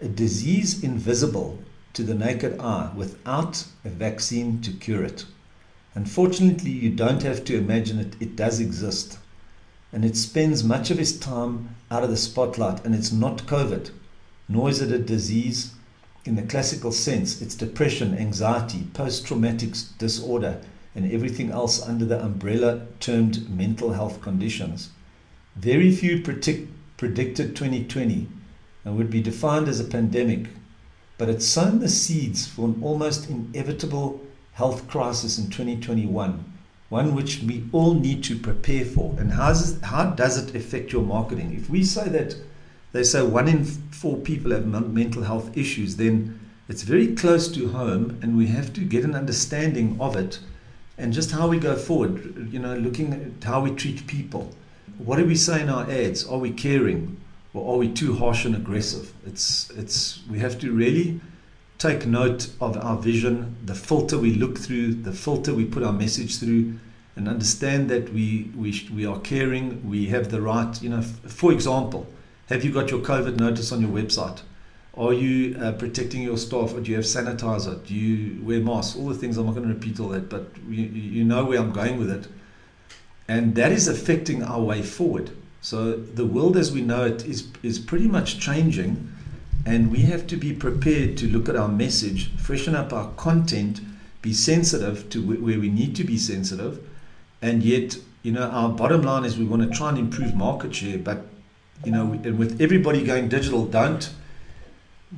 A 0.00 0.08
disease 0.08 0.82
invisible 0.82 1.58
to 1.92 2.02
the 2.02 2.14
naked 2.14 2.58
eye 2.58 2.90
without 2.96 3.66
a 3.84 3.90
vaccine 3.90 4.62
to 4.62 4.72
cure 4.72 5.04
it. 5.04 5.26
Unfortunately, 5.94 6.70
you 6.70 6.90
don't 6.90 7.22
have 7.22 7.44
to 7.44 7.56
imagine 7.58 7.98
it, 7.98 8.16
it 8.20 8.34
does 8.34 8.58
exist 8.58 9.18
and 9.92 10.04
it 10.04 10.16
spends 10.16 10.62
much 10.62 10.90
of 10.90 11.00
its 11.00 11.12
time 11.12 11.74
out 11.90 12.04
of 12.04 12.10
the 12.10 12.16
spotlight. 12.16 12.84
And 12.84 12.94
it's 12.94 13.12
not 13.12 13.46
COVID, 13.46 13.90
nor 14.48 14.68
is 14.68 14.80
it 14.80 14.92
a 14.92 14.98
disease 14.98 15.72
in 16.24 16.36
the 16.36 16.42
classical 16.42 16.92
sense. 16.92 17.40
It's 17.40 17.54
depression, 17.54 18.16
anxiety, 18.16 18.86
post 18.92 19.26
traumatic 19.26 19.74
disorder, 19.98 20.60
and 20.94 21.10
everything 21.12 21.50
else 21.50 21.82
under 21.82 22.04
the 22.04 22.22
umbrella 22.22 22.86
termed 23.00 23.48
mental 23.48 23.92
health 23.92 24.20
conditions. 24.20 24.90
Very 25.56 25.90
few 25.92 26.22
predict, 26.22 26.70
predicted 26.96 27.54
2020 27.56 28.28
and 28.84 28.96
would 28.96 29.10
be 29.10 29.20
defined 29.20 29.68
as 29.68 29.80
a 29.80 29.84
pandemic, 29.84 30.46
but 31.18 31.28
it 31.28 31.42
sown 31.42 31.80
the 31.80 31.88
seeds 31.88 32.46
for 32.46 32.66
an 32.66 32.80
almost 32.82 33.28
inevitable 33.28 34.20
health 34.52 34.88
crisis 34.88 35.38
in 35.38 35.50
2021 35.50 36.44
one 36.88 37.14
which 37.14 37.42
we 37.42 37.64
all 37.72 37.94
need 37.94 38.24
to 38.24 38.38
prepare 38.38 38.84
for. 38.84 39.14
And 39.18 39.32
how 39.32 39.48
does, 39.48 39.80
how 39.82 40.10
does 40.10 40.38
it 40.38 40.54
affect 40.54 40.92
your 40.92 41.02
marketing? 41.02 41.54
If 41.54 41.68
we 41.68 41.84
say 41.84 42.08
that 42.08 42.36
they 42.92 43.02
say 43.04 43.22
one 43.22 43.48
in 43.48 43.64
four 43.64 44.16
people 44.16 44.52
have 44.52 44.66
mental 44.66 45.22
health 45.22 45.54
issues, 45.56 45.96
then 45.96 46.40
it's 46.68 46.82
very 46.82 47.14
close 47.14 47.48
to 47.48 47.68
home, 47.68 48.18
and 48.22 48.36
we 48.36 48.46
have 48.48 48.72
to 48.74 48.80
get 48.80 49.04
an 49.04 49.14
understanding 49.14 49.96
of 50.00 50.16
it 50.16 50.40
and 50.98 51.12
just 51.12 51.30
how 51.30 51.48
we 51.48 51.58
go 51.58 51.76
forward. 51.76 52.52
You 52.52 52.58
know, 52.58 52.76
looking 52.76 53.12
at 53.14 53.44
how 53.44 53.62
we 53.62 53.70
treat 53.70 54.06
people. 54.06 54.54
What 54.98 55.16
do 55.16 55.24
we 55.24 55.36
say 55.36 55.62
in 55.62 55.68
our 55.68 55.88
ads? 55.90 56.26
Are 56.26 56.38
we 56.38 56.50
caring? 56.50 57.18
or 57.54 57.74
are 57.74 57.78
we 57.78 57.88
too 57.88 58.14
harsh 58.14 58.44
and 58.44 58.54
aggressive? 58.54 59.12
It's 59.26 59.70
it's 59.70 60.20
we 60.30 60.38
have 60.40 60.58
to 60.60 60.72
really 60.72 61.20
take 61.78 62.06
note 62.06 62.50
of 62.60 62.76
our 62.76 62.98
vision, 62.98 63.56
the 63.64 63.74
filter 63.74 64.18
we 64.18 64.34
look 64.34 64.58
through, 64.58 64.94
the 64.94 65.12
filter 65.12 65.54
we 65.54 65.64
put 65.64 65.82
our 65.82 65.92
message 65.92 66.38
through, 66.38 66.78
and 67.16 67.28
understand 67.28 67.88
that 67.90 68.12
we 68.12 68.50
we 68.56 68.88
we 68.94 69.06
are 69.06 69.18
caring. 69.20 69.88
We 69.88 70.06
have 70.06 70.30
the 70.30 70.40
right, 70.40 70.80
you 70.82 70.90
know. 70.90 71.02
For 71.02 71.52
example, 71.52 72.06
have 72.48 72.64
you 72.64 72.72
got 72.72 72.90
your 72.90 73.00
COVID 73.00 73.36
notice 73.36 73.72
on 73.72 73.80
your 73.80 73.90
website? 73.90 74.40
Are 74.98 75.12
you 75.12 75.56
uh, 75.58 75.72
protecting 75.72 76.22
your 76.22 76.36
staff? 76.36 76.74
Or 76.74 76.80
do 76.80 76.90
you 76.90 76.96
have 76.96 77.04
sanitizer? 77.04 77.86
Do 77.86 77.94
you 77.94 78.42
wear 78.44 78.60
masks? 78.60 78.96
All 78.96 79.06
the 79.06 79.14
things. 79.14 79.36
I'm 79.36 79.46
not 79.46 79.54
going 79.54 79.68
to 79.68 79.72
repeat 79.72 80.00
all 80.00 80.08
that, 80.08 80.28
but 80.28 80.48
you, 80.68 80.84
you 80.86 81.24
know 81.24 81.44
where 81.44 81.60
I'm 81.60 81.72
going 81.72 81.98
with 81.98 82.10
it. 82.10 82.26
And 83.28 83.54
that 83.54 83.70
is 83.70 83.86
affecting 83.86 84.42
our 84.42 84.60
way 84.60 84.82
forward. 84.82 85.30
So 85.60 85.92
the 85.92 86.24
world 86.24 86.56
as 86.56 86.72
we 86.72 86.80
know 86.80 87.04
it 87.04 87.24
is, 87.24 87.48
is 87.62 87.78
pretty 87.78 88.08
much 88.08 88.40
changing. 88.40 89.12
And 89.64 89.92
we 89.92 89.98
have 90.00 90.26
to 90.28 90.36
be 90.36 90.52
prepared 90.52 91.16
to 91.18 91.28
look 91.28 91.48
at 91.48 91.54
our 91.54 91.68
message, 91.68 92.34
freshen 92.36 92.74
up 92.74 92.92
our 92.92 93.10
content, 93.12 93.80
be 94.22 94.32
sensitive 94.32 95.10
to 95.10 95.24
where 95.24 95.60
we 95.60 95.68
need 95.68 95.94
to 95.96 96.04
be 96.04 96.16
sensitive. 96.16 96.80
And 97.40 97.62
yet, 97.62 97.98
you 98.22 98.32
know, 98.32 98.48
our 98.48 98.70
bottom 98.70 99.02
line 99.02 99.24
is 99.24 99.38
we 99.38 99.44
want 99.44 99.62
to 99.62 99.76
try 99.76 99.90
and 99.90 99.98
improve 99.98 100.34
market 100.34 100.74
share. 100.74 100.98
But, 100.98 101.26
you 101.84 101.92
know, 101.92 102.12
and 102.24 102.38
with 102.38 102.60
everybody 102.60 103.04
going 103.04 103.28
digital, 103.28 103.64
don't 103.66 104.10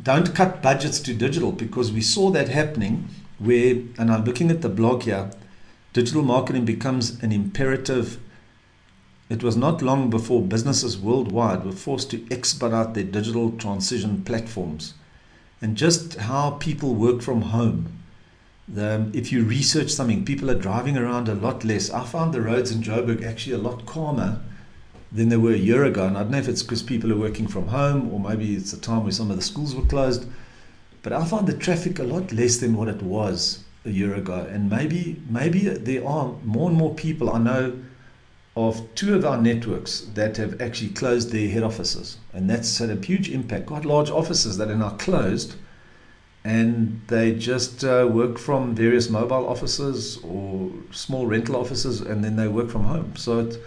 don't 0.02 0.34
cut 0.34 0.62
budgets 0.62 1.00
to 1.00 1.14
digital 1.14 1.52
because 1.52 1.92
we 1.92 2.00
saw 2.00 2.30
that 2.30 2.48
happening 2.48 3.08
where, 3.38 3.76
and 3.98 4.10
I'm 4.10 4.24
looking 4.24 4.50
at 4.50 4.62
the 4.62 4.68
blog 4.68 5.02
here, 5.02 5.30
digital 5.92 6.22
marketing 6.22 6.64
becomes 6.64 7.20
an 7.22 7.32
imperative. 7.32 8.20
It 9.28 9.42
was 9.42 9.56
not 9.56 9.82
long 9.82 10.10
before 10.10 10.42
businesses 10.42 10.98
worldwide 10.98 11.64
were 11.64 11.72
forced 11.72 12.10
to 12.10 12.26
expedite 12.30 12.94
their 12.94 13.04
digital 13.04 13.52
transition 13.52 14.22
platforms. 14.22 14.94
And 15.62 15.76
just 15.76 16.16
how 16.16 16.52
people 16.52 16.94
work 16.94 17.20
from 17.20 17.42
home. 17.42 17.96
The, 18.66 19.10
if 19.12 19.32
you 19.32 19.44
research 19.44 19.90
something, 19.90 20.24
people 20.24 20.50
are 20.50 20.54
driving 20.54 20.96
around 20.96 21.28
a 21.28 21.34
lot 21.34 21.64
less. 21.64 21.90
I 21.90 22.04
found 22.04 22.32
the 22.32 22.40
roads 22.40 22.70
in 22.70 22.82
Joburg 22.82 23.24
actually 23.24 23.54
a 23.54 23.58
lot 23.58 23.84
calmer 23.84 24.40
than 25.12 25.28
they 25.28 25.36
were 25.36 25.52
a 25.52 25.56
year 25.56 25.84
ago. 25.84 26.06
And 26.06 26.16
I 26.16 26.22
don't 26.22 26.32
know 26.32 26.38
if 26.38 26.48
it's 26.48 26.62
because 26.62 26.82
people 26.82 27.12
are 27.12 27.18
working 27.18 27.46
from 27.46 27.68
home 27.68 28.12
or 28.12 28.20
maybe 28.20 28.54
it's 28.54 28.72
a 28.72 28.80
time 28.80 29.02
where 29.02 29.12
some 29.12 29.30
of 29.30 29.36
the 29.36 29.42
schools 29.42 29.74
were 29.74 29.84
closed. 29.84 30.26
But 31.02 31.12
I 31.12 31.24
find 31.24 31.46
the 31.46 31.56
traffic 31.56 31.98
a 31.98 32.04
lot 32.04 32.32
less 32.32 32.58
than 32.58 32.76
what 32.76 32.88
it 32.88 33.02
was 33.02 33.64
a 33.84 33.90
year 33.90 34.14
ago. 34.14 34.46
And 34.50 34.70
maybe 34.70 35.20
maybe 35.28 35.60
there 35.60 36.06
are 36.06 36.34
more 36.44 36.68
and 36.68 36.78
more 36.78 36.94
people 36.94 37.30
I 37.30 37.38
know 37.38 37.78
of 38.56 38.82
two 38.94 39.14
of 39.14 39.24
our 39.24 39.40
networks 39.40 40.00
that 40.14 40.36
have 40.36 40.60
actually 40.60 40.90
closed 40.90 41.30
their 41.30 41.48
head 41.48 41.62
offices. 41.62 42.18
And 42.32 42.50
that's 42.50 42.78
had 42.78 42.90
a 42.90 42.96
huge 42.96 43.30
impact. 43.30 43.66
Quite 43.66 43.84
large 43.84 44.10
offices 44.10 44.58
that 44.58 44.70
are 44.70 44.76
now 44.76 44.90
closed 44.90 45.54
and 46.44 47.00
they 47.08 47.34
just 47.34 47.84
uh, 47.84 48.08
work 48.10 48.38
from 48.38 48.74
various 48.74 49.10
mobile 49.10 49.46
offices 49.46 50.18
or 50.24 50.70
small 50.90 51.26
rental 51.26 51.56
offices 51.56 52.00
and 52.00 52.24
then 52.24 52.36
they 52.36 52.48
work 52.48 52.70
from 52.70 52.84
home. 52.84 53.14
So 53.16 53.40
it, 53.40 53.58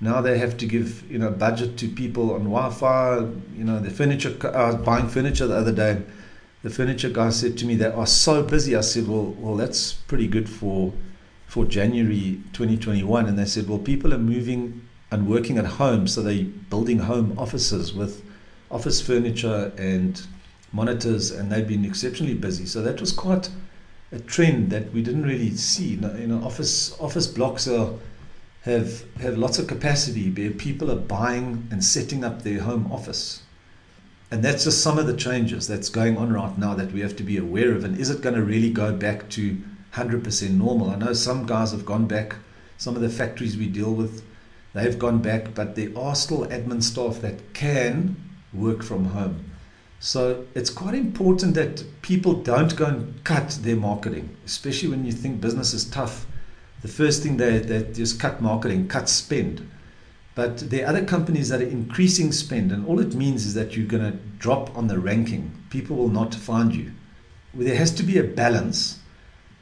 now 0.00 0.20
they 0.20 0.38
have 0.38 0.56
to 0.58 0.66
give 0.66 1.10
you 1.10 1.18
know 1.18 1.30
budget 1.30 1.76
to 1.78 1.88
people 1.88 2.32
on 2.32 2.44
Wi-Fi. 2.44 3.18
You 3.56 3.64
know 3.64 3.80
the 3.80 3.90
furniture. 3.90 4.36
I 4.54 4.66
was 4.66 4.76
buying 4.76 5.08
furniture 5.08 5.46
the 5.46 5.56
other 5.56 5.72
day. 5.72 6.02
The 6.62 6.70
furniture 6.70 7.08
guy 7.08 7.30
said 7.30 7.56
to 7.58 7.66
me 7.66 7.74
they 7.76 7.86
are 7.86 8.06
so 8.06 8.42
busy. 8.42 8.74
I 8.76 8.80
said, 8.80 9.08
well, 9.08 9.34
well, 9.38 9.56
that's 9.56 9.92
pretty 9.92 10.26
good 10.26 10.48
for 10.48 10.92
for 11.46 11.64
January 11.64 12.40
2021. 12.52 13.26
And 13.26 13.38
they 13.38 13.46
said, 13.46 13.68
well, 13.68 13.78
people 13.78 14.12
are 14.12 14.18
moving 14.18 14.86
and 15.10 15.26
working 15.26 15.56
at 15.56 15.64
home, 15.64 16.06
so 16.06 16.22
they're 16.22 16.44
building 16.44 16.98
home 16.98 17.34
offices 17.38 17.94
with 17.94 18.22
office 18.70 19.00
furniture 19.00 19.72
and 19.78 20.26
monitors, 20.72 21.30
and 21.30 21.50
they've 21.50 21.66
been 21.66 21.84
exceptionally 21.84 22.34
busy. 22.34 22.66
So 22.66 22.82
that 22.82 23.00
was 23.00 23.12
quite 23.12 23.48
a 24.12 24.18
trend 24.18 24.70
that 24.70 24.92
we 24.92 25.02
didn't 25.02 25.24
really 25.24 25.56
see. 25.56 25.94
You 25.94 26.26
know, 26.26 26.44
office 26.44 26.98
office 27.00 27.26
blocks 27.26 27.66
are 27.66 27.94
have, 28.68 29.04
have 29.20 29.38
lots 29.38 29.58
of 29.58 29.66
capacity 29.66 30.30
where 30.30 30.50
people 30.50 30.90
are 30.90 30.96
buying 30.96 31.66
and 31.70 31.82
setting 31.82 32.24
up 32.24 32.42
their 32.42 32.60
home 32.60 32.90
office. 32.92 33.42
And 34.30 34.44
that's 34.44 34.64
just 34.64 34.82
some 34.82 34.98
of 34.98 35.06
the 35.06 35.16
changes 35.16 35.66
that's 35.66 35.88
going 35.88 36.18
on 36.18 36.32
right 36.32 36.56
now 36.58 36.74
that 36.74 36.92
we 36.92 37.00
have 37.00 37.16
to 37.16 37.22
be 37.22 37.38
aware 37.38 37.72
of. 37.72 37.82
And 37.82 37.98
is 37.98 38.10
it 38.10 38.20
going 38.20 38.34
to 38.34 38.42
really 38.42 38.70
go 38.70 38.92
back 38.92 39.30
to 39.30 39.56
100% 39.94 40.50
normal? 40.50 40.90
I 40.90 40.96
know 40.96 41.14
some 41.14 41.46
guys 41.46 41.72
have 41.72 41.86
gone 41.86 42.06
back, 42.06 42.36
some 42.76 42.94
of 42.94 43.00
the 43.00 43.08
factories 43.08 43.56
we 43.56 43.68
deal 43.68 43.94
with, 43.94 44.22
they've 44.74 44.98
gone 44.98 45.22
back, 45.22 45.54
but 45.54 45.74
there 45.74 45.90
are 45.96 46.14
still 46.14 46.46
admin 46.46 46.82
staff 46.82 47.22
that 47.22 47.54
can 47.54 48.16
work 48.52 48.82
from 48.82 49.06
home. 49.06 49.44
So 50.00 50.44
it's 50.54 50.70
quite 50.70 50.94
important 50.94 51.54
that 51.54 51.82
people 52.02 52.34
don't 52.34 52.76
go 52.76 52.84
and 52.84 53.24
cut 53.24 53.58
their 53.62 53.76
marketing, 53.76 54.36
especially 54.44 54.90
when 54.90 55.06
you 55.06 55.12
think 55.12 55.40
business 55.40 55.72
is 55.72 55.86
tough 55.86 56.26
the 56.82 56.88
first 56.88 57.22
thing 57.22 57.36
they, 57.36 57.58
they 57.58 57.82
just 57.92 58.20
cut 58.20 58.40
marketing, 58.40 58.88
cut 58.88 59.08
spend. 59.08 59.68
But 60.34 60.70
there 60.70 60.84
are 60.84 60.90
other 60.90 61.04
companies 61.04 61.48
that 61.48 61.60
are 61.60 61.66
increasing 61.66 62.30
spend, 62.30 62.70
and 62.70 62.86
all 62.86 63.00
it 63.00 63.14
means 63.14 63.44
is 63.44 63.54
that 63.54 63.76
you're 63.76 63.86
going 63.86 64.12
to 64.12 64.18
drop 64.38 64.76
on 64.76 64.86
the 64.86 64.98
ranking. 64.98 65.50
People 65.70 65.96
will 65.96 66.10
not 66.10 66.34
find 66.34 66.74
you. 66.74 66.92
There 67.54 67.74
has 67.74 67.90
to 67.92 68.04
be 68.04 68.18
a 68.18 68.22
balance. 68.22 69.00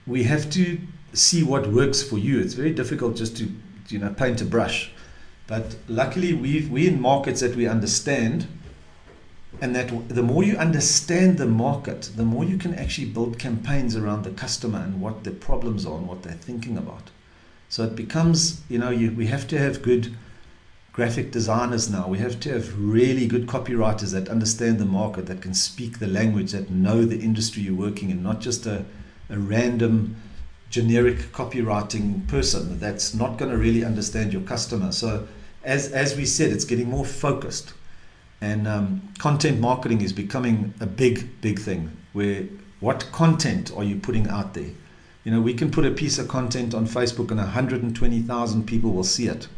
We 0.07 0.25
have 0.25 0.51
to 0.51 0.79
see 1.15 1.43
what 1.43 1.67
works 1.69 2.03
for 2.03 2.19
you. 2.19 2.41
It's 2.41 2.53
very 2.53 2.73
difficult 2.73 3.17
just 3.17 3.39
to 3.39 3.51
you 3.89 3.99
know 3.99 4.11
paint 4.11 4.43
a 4.43 4.45
brush. 4.45 4.91
But 5.47 5.77
luckily, 5.89 6.35
we 6.35 6.67
we 6.67 6.87
in 6.87 7.01
markets 7.01 7.41
that 7.41 7.57
we 7.57 7.67
understand 7.67 8.47
and 9.61 9.75
that 9.75 10.09
the 10.09 10.23
more 10.23 10.45
you 10.45 10.57
understand 10.57 11.39
the 11.39 11.47
market, 11.47 12.11
the 12.17 12.25
more 12.25 12.45
you 12.45 12.59
can 12.59 12.75
actually 12.75 13.09
build 13.09 13.39
campaigns 13.39 13.97
around 13.97 14.25
the 14.25 14.31
customer 14.31 14.79
and 14.79 15.01
what 15.01 15.25
their 15.25 15.33
problems 15.33 15.87
are 15.87 15.97
and 15.97 16.07
what 16.07 16.23
they're 16.23 16.35
thinking 16.35 16.77
about. 16.77 17.11
So 17.69 17.85
it 17.85 17.97
becomes, 17.97 18.61
you 18.69 18.79
know, 18.79 18.91
you, 18.91 19.11
we 19.13 19.27
have 19.27 19.49
to 19.49 19.59
have 19.59 19.83
good 19.83 20.15
graphic 20.93 21.31
designers 21.31 21.91
now. 21.91 22.09
We 22.09 22.19
have 22.19 22.41
to 22.41 22.53
have 22.53 22.79
really 22.79 23.27
good 23.27 23.47
copywriters 23.47 24.13
that 24.13 24.29
understand 24.29 24.79
the 24.79 24.87
market, 24.87 25.27
that 25.27 25.43
can 25.43 25.55
speak 25.55 25.99
the 25.99 26.07
language, 26.07 26.53
that 26.53 26.71
know 26.71 27.05
the 27.05 27.19
industry 27.19 27.63
you're 27.63 27.75
working 27.75 28.11
in, 28.11 28.23
not 28.23 28.41
just 28.41 28.67
a, 28.67 28.85
a 29.29 29.39
random 29.39 30.17
generic 30.71 31.19
copywriting 31.33 32.27
person 32.29 32.79
that's 32.79 33.15
not 33.15 33.39
going 33.39 33.51
to 33.51 33.57
really 33.57 33.85
understand 33.85 34.33
your 34.33 34.43
customer. 34.43 34.93
So 34.93 35.27
as, 35.65 35.93
as 35.93 36.17
we 36.17 36.25
said, 36.25 36.51
it's 36.51 36.65
getting 36.65 36.89
more 36.89 37.05
focused. 37.05 37.73
And 38.41 38.69
um, 38.69 39.09
content 39.19 39.61
marketing 39.61 40.03
is 40.03 40.13
becoming 40.13 40.75
a 40.81 40.87
big, 40.87 41.41
big 41.41 41.59
thing. 41.59 41.97
Where 42.13 42.45
what 42.81 43.11
content 43.13 43.73
are 43.75 43.85
you 43.85 43.97
putting 43.97 44.29
out 44.29 44.55
there? 44.55 44.71
You 45.25 45.33
know, 45.33 45.41
we 45.41 45.55
can 45.55 45.71
put 45.71 45.85
a 45.85 45.91
piece 45.91 46.19
of 46.19 46.29
content 46.29 46.75
on 46.75 46.87
Facebook 46.87 47.31
and 47.31 47.39
120,000 47.39 48.67
people 48.67 48.93
will 48.93 49.05
see 49.05 49.27
it. 49.27 49.49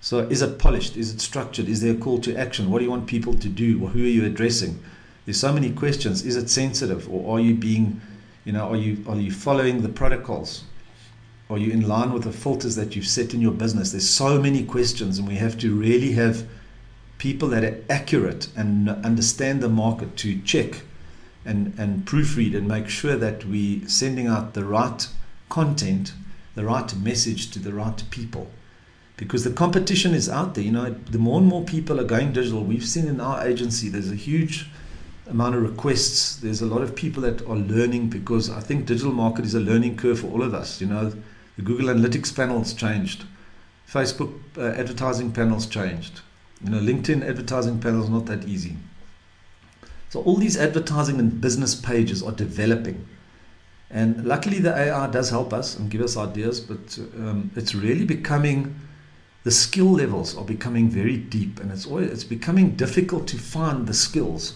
So, 0.00 0.20
is 0.20 0.42
it 0.42 0.58
polished? 0.58 0.96
Is 0.96 1.12
it 1.12 1.20
structured? 1.20 1.68
Is 1.68 1.80
there 1.80 1.94
a 1.94 1.96
call 1.96 2.18
to 2.20 2.36
action? 2.36 2.70
What 2.70 2.78
do 2.78 2.84
you 2.84 2.90
want 2.90 3.06
people 3.06 3.34
to 3.34 3.48
do? 3.48 3.78
Who 3.86 4.04
are 4.04 4.08
you 4.08 4.24
addressing? 4.24 4.82
There's 5.24 5.40
so 5.40 5.52
many 5.52 5.72
questions. 5.72 6.24
Is 6.24 6.36
it 6.36 6.50
sensitive, 6.50 7.10
or 7.10 7.36
are 7.36 7.40
you 7.40 7.54
being, 7.54 8.00
you 8.44 8.52
know, 8.52 8.68
are 8.68 8.76
you 8.76 9.02
are 9.08 9.16
you 9.16 9.32
following 9.32 9.80
the 9.80 9.88
protocols? 9.88 10.64
Are 11.48 11.58
you 11.58 11.72
in 11.72 11.88
line 11.88 12.12
with 12.12 12.24
the 12.24 12.32
filters 12.32 12.76
that 12.76 12.94
you've 12.94 13.06
set 13.06 13.32
in 13.32 13.40
your 13.40 13.52
business? 13.52 13.92
There's 13.92 14.08
so 14.08 14.40
many 14.40 14.64
questions, 14.64 15.18
and 15.18 15.26
we 15.26 15.36
have 15.36 15.58
to 15.58 15.74
really 15.74 16.12
have 16.12 16.46
people 17.24 17.48
that 17.48 17.64
are 17.64 17.82
accurate 17.88 18.48
and 18.54 18.90
understand 19.02 19.62
the 19.62 19.68
market 19.70 20.14
to 20.14 20.38
check 20.42 20.82
and, 21.46 21.72
and 21.78 22.04
proofread 22.04 22.54
and 22.54 22.68
make 22.68 22.86
sure 22.86 23.16
that 23.16 23.46
we're 23.46 23.88
sending 23.88 24.26
out 24.26 24.52
the 24.52 24.62
right 24.62 25.08
content, 25.48 26.12
the 26.54 26.62
right 26.62 26.94
message 26.96 27.50
to 27.50 27.58
the 27.58 27.72
right 27.72 28.04
people. 28.10 28.50
Because 29.16 29.42
the 29.42 29.50
competition 29.50 30.12
is 30.12 30.28
out 30.28 30.54
there. 30.54 30.64
You 30.64 30.72
know, 30.72 30.90
the 30.90 31.18
more 31.18 31.38
and 31.38 31.46
more 31.46 31.64
people 31.64 31.98
are 31.98 32.04
going 32.04 32.34
digital. 32.34 32.62
We've 32.62 32.84
seen 32.84 33.08
in 33.08 33.22
our 33.22 33.46
agency 33.46 33.88
there's 33.88 34.12
a 34.12 34.16
huge 34.30 34.68
amount 35.26 35.54
of 35.54 35.62
requests. 35.62 36.36
There's 36.36 36.60
a 36.60 36.66
lot 36.66 36.82
of 36.82 36.94
people 36.94 37.22
that 37.22 37.40
are 37.48 37.56
learning 37.56 38.10
because 38.10 38.50
I 38.50 38.60
think 38.60 38.84
digital 38.84 39.12
market 39.12 39.46
is 39.46 39.54
a 39.54 39.60
learning 39.60 39.96
curve 39.96 40.20
for 40.20 40.26
all 40.26 40.42
of 40.42 40.52
us. 40.52 40.78
You 40.78 40.88
know, 40.88 41.10
the 41.56 41.62
Google 41.62 41.86
Analytics 41.86 42.36
panel's 42.36 42.74
changed, 42.74 43.24
Facebook 43.88 44.38
uh, 44.58 44.78
advertising 44.78 45.32
panel's 45.32 45.66
changed. 45.66 46.20
You 46.62 46.70
know, 46.70 46.78
LinkedIn 46.78 47.26
advertising 47.26 47.80
panel 47.80 48.04
is 48.04 48.10
not 48.10 48.26
that 48.26 48.46
easy. 48.46 48.76
So 50.10 50.22
all 50.22 50.36
these 50.36 50.56
advertising 50.56 51.18
and 51.18 51.40
business 51.40 51.74
pages 51.74 52.22
are 52.22 52.32
developing. 52.32 53.06
And 53.90 54.24
luckily 54.24 54.58
the 54.60 54.74
AI 54.74 55.08
does 55.08 55.30
help 55.30 55.52
us 55.52 55.76
and 55.76 55.90
give 55.90 56.00
us 56.00 56.16
ideas, 56.16 56.60
but 56.60 56.98
um, 57.16 57.50
it's 57.54 57.74
really 57.74 58.04
becoming 58.04 58.76
the 59.44 59.50
skill 59.50 59.92
levels 59.92 60.36
are 60.36 60.44
becoming 60.44 60.88
very 60.88 61.16
deep 61.16 61.60
and 61.60 61.70
it's 61.70 61.86
always, 61.86 62.10
it's 62.10 62.24
becoming 62.24 62.76
difficult 62.76 63.28
to 63.28 63.38
find 63.38 63.86
the 63.86 63.94
skills. 63.94 64.54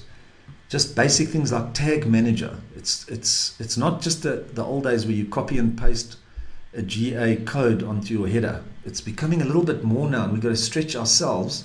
Just 0.69 0.97
basic 0.97 1.29
things 1.29 1.53
like 1.53 1.75
tag 1.75 2.07
manager. 2.07 2.57
It's 2.77 3.09
it's 3.09 3.59
it's 3.61 3.77
not 3.77 4.03
just 4.03 4.23
the, 4.23 4.45
the 4.53 4.65
old 4.65 4.85
days 4.85 5.07
where 5.07 5.15
you 5.15 5.27
copy 5.27 5.59
and 5.59 5.79
paste 5.79 6.17
a 6.75 6.83
GA 6.83 7.37
code 7.37 7.83
onto 7.83 8.13
your 8.13 8.29
header. 8.29 8.63
It's 8.85 9.01
becoming 9.01 9.41
a 9.41 9.45
little 9.45 9.65
bit 9.65 9.83
more 9.85 10.09
now 10.11 10.25
and 10.25 10.33
we've 10.33 10.43
got 10.43 10.51
to 10.51 10.57
stretch 10.57 10.95
ourselves 10.95 11.65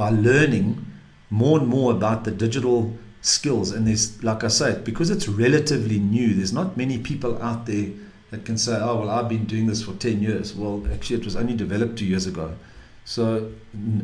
by 0.00 0.08
learning 0.08 0.86
more 1.28 1.58
and 1.58 1.68
more 1.68 1.92
about 1.92 2.24
the 2.24 2.30
digital 2.30 2.96
skills. 3.20 3.70
And 3.70 3.86
there's, 3.86 4.24
like 4.24 4.42
I 4.42 4.48
say, 4.48 4.80
because 4.82 5.10
it's 5.10 5.28
relatively 5.28 5.98
new, 5.98 6.32
there's 6.32 6.54
not 6.54 6.74
many 6.74 6.96
people 6.96 7.40
out 7.42 7.66
there 7.66 7.90
that 8.30 8.46
can 8.46 8.56
say, 8.56 8.78
oh, 8.80 9.00
well, 9.00 9.10
I've 9.10 9.28
been 9.28 9.44
doing 9.44 9.66
this 9.66 9.82
for 9.82 9.92
10 9.92 10.22
years. 10.22 10.54
Well, 10.54 10.82
actually, 10.90 11.16
it 11.16 11.26
was 11.26 11.36
only 11.36 11.54
developed 11.54 11.98
two 11.98 12.06
years 12.06 12.26
ago. 12.26 12.56
So 13.04 13.52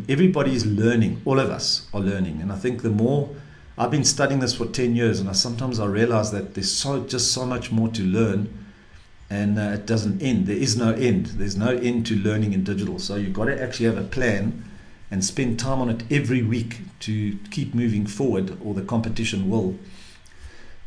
everybody's 0.06 0.66
learning. 0.66 1.22
All 1.24 1.40
of 1.40 1.48
us 1.48 1.88
are 1.94 2.00
learning. 2.00 2.42
And 2.42 2.52
I 2.52 2.56
think 2.56 2.82
the 2.82 2.90
more 2.90 3.30
I've 3.78 3.90
been 3.90 4.04
studying 4.04 4.40
this 4.40 4.54
for 4.54 4.66
10 4.66 4.96
years, 4.96 5.18
and 5.18 5.30
I 5.30 5.32
sometimes 5.32 5.80
I 5.80 5.86
realize 5.86 6.30
that 6.32 6.52
there's 6.54 6.70
so 6.70 7.06
just 7.06 7.32
so 7.32 7.46
much 7.46 7.72
more 7.72 7.88
to 7.88 8.02
learn 8.02 8.52
and 9.30 9.58
uh, 9.58 9.78
it 9.78 9.86
doesn't 9.86 10.22
end. 10.22 10.46
There 10.46 10.56
is 10.56 10.76
no 10.76 10.92
end. 10.92 11.26
There's 11.38 11.56
no 11.56 11.70
end 11.70 12.06
to 12.06 12.16
learning 12.16 12.52
in 12.52 12.64
digital. 12.64 12.98
So 12.98 13.16
you've 13.16 13.32
got 13.32 13.46
to 13.46 13.62
actually 13.62 13.86
have 13.86 13.98
a 13.98 14.04
plan 14.04 14.62
and 15.10 15.25
spend 15.25 15.58
time 15.58 15.80
on 15.80 15.88
it 15.88 16.02
every 16.10 16.42
week 16.42 16.80
to 17.00 17.38
keep 17.50 17.75
moving 17.75 18.06
forward, 18.06 18.58
or 18.64 18.75
the 18.75 18.82
competition 18.82 19.48
will. 19.48 19.76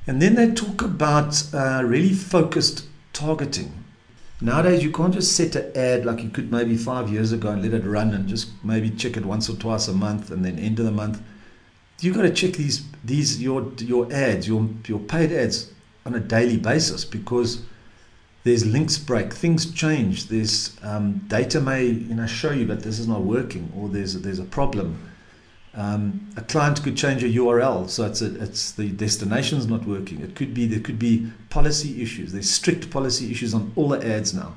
And 0.08 0.22
then 0.22 0.36
they 0.36 0.52
talk 0.52 0.82
about 0.82 1.44
uh, 1.54 1.84
really 1.86 2.14
focused 2.14 2.86
targeting. 3.14 3.84
Nowadays, 4.42 4.84
you 4.84 4.92
can't 4.92 5.14
just 5.14 5.36
set 5.36 5.56
an 5.56 5.72
ad 5.76 6.06
like 6.06 6.24
you 6.24 6.30
could 6.30 6.52
maybe 6.52 6.78
five 6.78 7.10
years 7.10 7.32
ago 7.32 7.50
and 7.50 7.62
let 7.62 7.74
it 7.74 7.86
run 7.86 8.14
and 8.14 8.28
just 8.28 8.50
maybe 8.64 8.90
check 8.90 9.18
it 9.18 9.26
once 9.26 9.50
or 9.50 9.56
twice 9.56 9.88
a 9.88 9.94
month 9.94 10.32
and 10.32 10.46
then 10.46 10.58
end 10.58 10.80
of 10.80 10.86
the 10.86 10.92
month. 10.92 11.22
You've 12.00 12.16
got 12.16 12.22
to 12.22 12.34
check 12.34 12.54
these 12.54 12.86
these 13.04 13.42
your 13.42 13.72
your 13.80 14.12
ads, 14.14 14.48
your 14.48 14.70
your 14.88 15.00
paid 15.00 15.34
ads 15.34 15.72
on 16.06 16.16
a 16.16 16.20
daily 16.20 16.58
basis 16.58 17.04
because 17.04 17.62
there's 18.44 18.66
links 18.66 18.98
break, 18.98 19.34
things 19.34 19.72
change. 19.72 20.28
There's 20.28 20.78
um, 20.82 21.18
data 21.28 21.60
may 21.60 21.86
you 21.86 22.16
know 22.16 22.28
show 22.28 22.52
you 22.52 22.66
that 22.66 22.82
this 22.84 23.00
is 23.00 23.08
not 23.08 23.22
working, 23.22 23.72
or 23.76 23.90
there's 23.90 24.20
there's 24.22 24.40
a 24.40 24.46
problem. 24.46 25.10
Um, 25.76 26.32
a 26.36 26.42
client 26.42 26.82
could 26.82 26.98
change 26.98 27.24
a 27.24 27.28
URL, 27.28 27.90
so 27.90 28.06
it's 28.06 28.22
a, 28.22 28.42
it's 28.42 28.72
the 28.72 28.90
destination's 28.90 29.68
not 29.68 29.86
working. 29.86 30.22
It 30.22 30.36
could 30.36 30.54
be 30.54 30.66
there 30.66 30.80
could 30.80 31.00
be 31.00 31.32
policy 31.50 32.02
issues. 32.02 32.32
There's 32.32 32.50
strict 32.50 32.90
policy 32.90 33.30
issues 33.32 33.54
on 33.54 33.72
all 33.76 33.90
the 33.90 34.06
ads 34.06 34.34
now, 34.34 34.56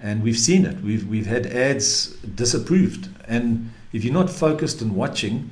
and 0.00 0.22
we've 0.22 0.38
seen 0.38 0.64
it. 0.64 0.82
We've 0.82 1.06
we've 1.06 1.26
had 1.26 1.46
ads 1.46 2.16
disapproved, 2.16 3.08
and 3.28 3.70
if 3.92 4.02
you're 4.02 4.14
not 4.14 4.30
focused 4.30 4.80
and 4.80 4.96
watching, 4.96 5.50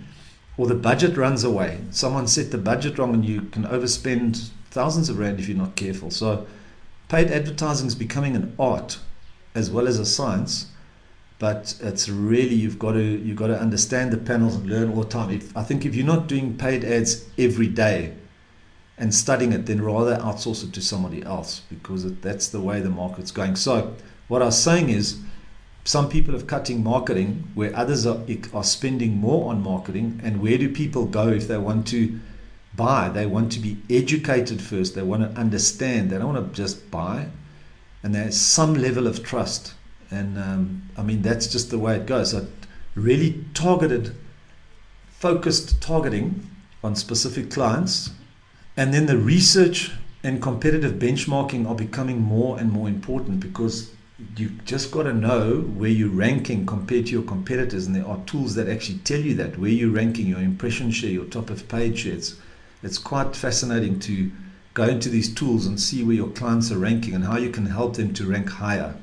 or 0.56 0.66
the 0.66 0.74
budget 0.74 1.16
runs 1.16 1.44
away, 1.44 1.80
someone 1.90 2.26
set 2.26 2.50
the 2.50 2.58
budget 2.58 2.98
wrong, 2.98 3.12
and 3.12 3.24
you 3.24 3.42
can 3.42 3.64
overspend 3.64 4.48
thousands 4.70 5.10
of 5.10 5.18
rand 5.18 5.38
if 5.38 5.48
you're 5.48 5.56
not 5.56 5.76
careful. 5.76 6.10
So 6.10 6.46
paid 7.12 7.30
advertising 7.30 7.86
is 7.86 7.94
becoming 7.94 8.34
an 8.34 8.54
art 8.58 8.98
as 9.54 9.70
well 9.70 9.86
as 9.86 9.98
a 9.98 10.06
science 10.06 10.68
but 11.38 11.78
it's 11.82 12.08
really 12.08 12.54
you've 12.54 12.78
got 12.78 12.92
to 12.92 13.02
you've 13.02 13.36
got 13.36 13.48
to 13.48 13.60
understand 13.60 14.10
the 14.10 14.16
panels 14.16 14.54
and 14.54 14.66
learn 14.66 14.88
all 14.88 15.02
the 15.02 15.08
time. 15.10 15.30
If, 15.30 15.54
i 15.54 15.62
think 15.62 15.84
if 15.84 15.94
you're 15.94 16.06
not 16.06 16.26
doing 16.26 16.56
paid 16.56 16.84
ads 16.84 17.26
every 17.36 17.66
day 17.66 18.14
and 18.96 19.14
studying 19.14 19.52
it 19.52 19.66
then 19.66 19.82
rather 19.82 20.16
outsource 20.16 20.64
it 20.64 20.72
to 20.72 20.80
somebody 20.80 21.22
else 21.22 21.60
because 21.68 22.06
it, 22.06 22.22
that's 22.22 22.48
the 22.48 22.60
way 22.60 22.80
the 22.80 22.88
market's 22.88 23.30
going. 23.30 23.56
So 23.56 23.94
what 24.28 24.40
i 24.40 24.46
was 24.46 24.58
saying 24.62 24.88
is 24.88 25.20
some 25.84 26.08
people 26.08 26.34
are 26.34 26.40
cutting 26.40 26.82
marketing 26.82 27.46
where 27.54 27.76
others 27.76 28.06
are, 28.06 28.22
are 28.54 28.64
spending 28.64 29.18
more 29.18 29.50
on 29.50 29.62
marketing 29.62 30.18
and 30.24 30.40
where 30.40 30.56
do 30.56 30.70
people 30.70 31.04
go 31.04 31.28
if 31.28 31.46
they 31.46 31.58
want 31.58 31.86
to 31.88 32.18
buy. 32.74 33.08
They 33.08 33.26
want 33.26 33.52
to 33.52 33.60
be 33.60 33.78
educated 33.90 34.60
first. 34.62 34.94
They 34.94 35.02
want 35.02 35.22
to 35.22 35.40
understand. 35.40 36.10
They 36.10 36.18
don't 36.18 36.34
want 36.34 36.52
to 36.52 36.56
just 36.56 36.90
buy. 36.90 37.28
And 38.02 38.14
there's 38.14 38.40
some 38.40 38.74
level 38.74 39.06
of 39.06 39.22
trust. 39.22 39.74
And 40.10 40.38
um, 40.38 40.82
I 40.96 41.02
mean, 41.02 41.22
that's 41.22 41.46
just 41.46 41.70
the 41.70 41.78
way 41.78 41.96
it 41.96 42.06
goes. 42.06 42.30
So 42.30 42.46
really 42.94 43.44
targeted, 43.54 44.14
focused 45.08 45.80
targeting 45.80 46.48
on 46.82 46.96
specific 46.96 47.50
clients. 47.50 48.10
And 48.76 48.92
then 48.92 49.06
the 49.06 49.18
research 49.18 49.92
and 50.24 50.40
competitive 50.40 50.94
benchmarking 50.94 51.68
are 51.68 51.74
becoming 51.74 52.20
more 52.20 52.58
and 52.58 52.70
more 52.70 52.88
important 52.88 53.40
because 53.40 53.92
you've 54.36 54.64
just 54.64 54.90
got 54.90 55.02
to 55.04 55.12
know 55.12 55.60
where 55.60 55.90
you're 55.90 56.08
ranking 56.08 56.64
compared 56.64 57.06
to 57.06 57.12
your 57.12 57.22
competitors. 57.22 57.86
And 57.86 57.94
there 57.94 58.06
are 58.06 58.18
tools 58.24 58.54
that 58.54 58.68
actually 58.68 58.98
tell 58.98 59.20
you 59.20 59.34
that 59.34 59.58
where 59.58 59.70
you're 59.70 59.90
ranking, 59.90 60.26
your 60.26 60.40
impression 60.40 60.90
share, 60.90 61.10
your 61.10 61.24
top 61.26 61.50
of 61.50 61.68
page 61.68 62.00
shares 62.00 62.36
it's 62.82 62.98
quite 62.98 63.36
fascinating 63.36 64.00
to 64.00 64.30
go 64.74 64.84
into 64.84 65.08
these 65.08 65.32
tools 65.32 65.66
and 65.66 65.78
see 65.78 66.02
where 66.02 66.16
your 66.16 66.30
clients 66.30 66.70
are 66.72 66.78
ranking 66.78 67.14
and 67.14 67.24
how 67.24 67.36
you 67.36 67.50
can 67.50 67.66
help 67.66 67.96
them 67.96 68.14
to 68.14 68.30
rank 68.30 68.48
higher 68.48 68.94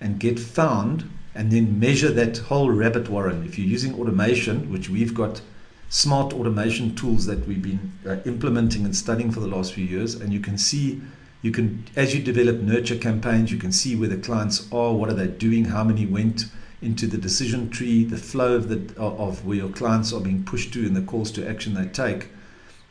and 0.00 0.18
get 0.18 0.38
found 0.38 1.08
and 1.34 1.52
then 1.52 1.78
measure 1.78 2.10
that 2.10 2.38
whole 2.38 2.70
rabbit 2.70 3.08
warren. 3.08 3.44
If 3.44 3.58
you're 3.58 3.68
using 3.68 3.94
automation, 3.94 4.72
which 4.72 4.88
we've 4.88 5.14
got 5.14 5.40
smart 5.88 6.32
automation 6.32 6.94
tools 6.94 7.26
that 7.26 7.46
we've 7.46 7.62
been 7.62 7.92
uh, 8.06 8.16
implementing 8.24 8.84
and 8.84 8.96
studying 8.96 9.30
for 9.30 9.40
the 9.40 9.46
last 9.46 9.72
few 9.72 9.84
years, 9.84 10.14
and 10.14 10.32
you 10.32 10.40
can 10.40 10.58
see, 10.58 11.00
you 11.42 11.50
can, 11.50 11.84
as 11.94 12.14
you 12.14 12.22
develop 12.22 12.56
nurture 12.56 12.96
campaigns, 12.96 13.52
you 13.52 13.58
can 13.58 13.72
see 13.72 13.94
where 13.94 14.08
the 14.08 14.16
clients 14.16 14.66
are, 14.72 14.94
what 14.94 15.10
are 15.10 15.14
they 15.14 15.28
doing, 15.28 15.66
how 15.66 15.84
many 15.84 16.06
went 16.06 16.46
into 16.80 17.06
the 17.06 17.18
decision 17.18 17.70
tree, 17.70 18.04
the 18.04 18.16
flow 18.16 18.54
of 18.54 18.68
the 18.68 19.00
of 19.00 19.44
where 19.44 19.56
your 19.56 19.68
clients 19.68 20.12
are 20.12 20.20
being 20.20 20.44
pushed 20.44 20.72
to, 20.72 20.86
and 20.86 20.96
the 20.96 21.02
calls 21.02 21.30
to 21.32 21.48
action 21.48 21.74
they 21.74 21.86
take 21.86 22.28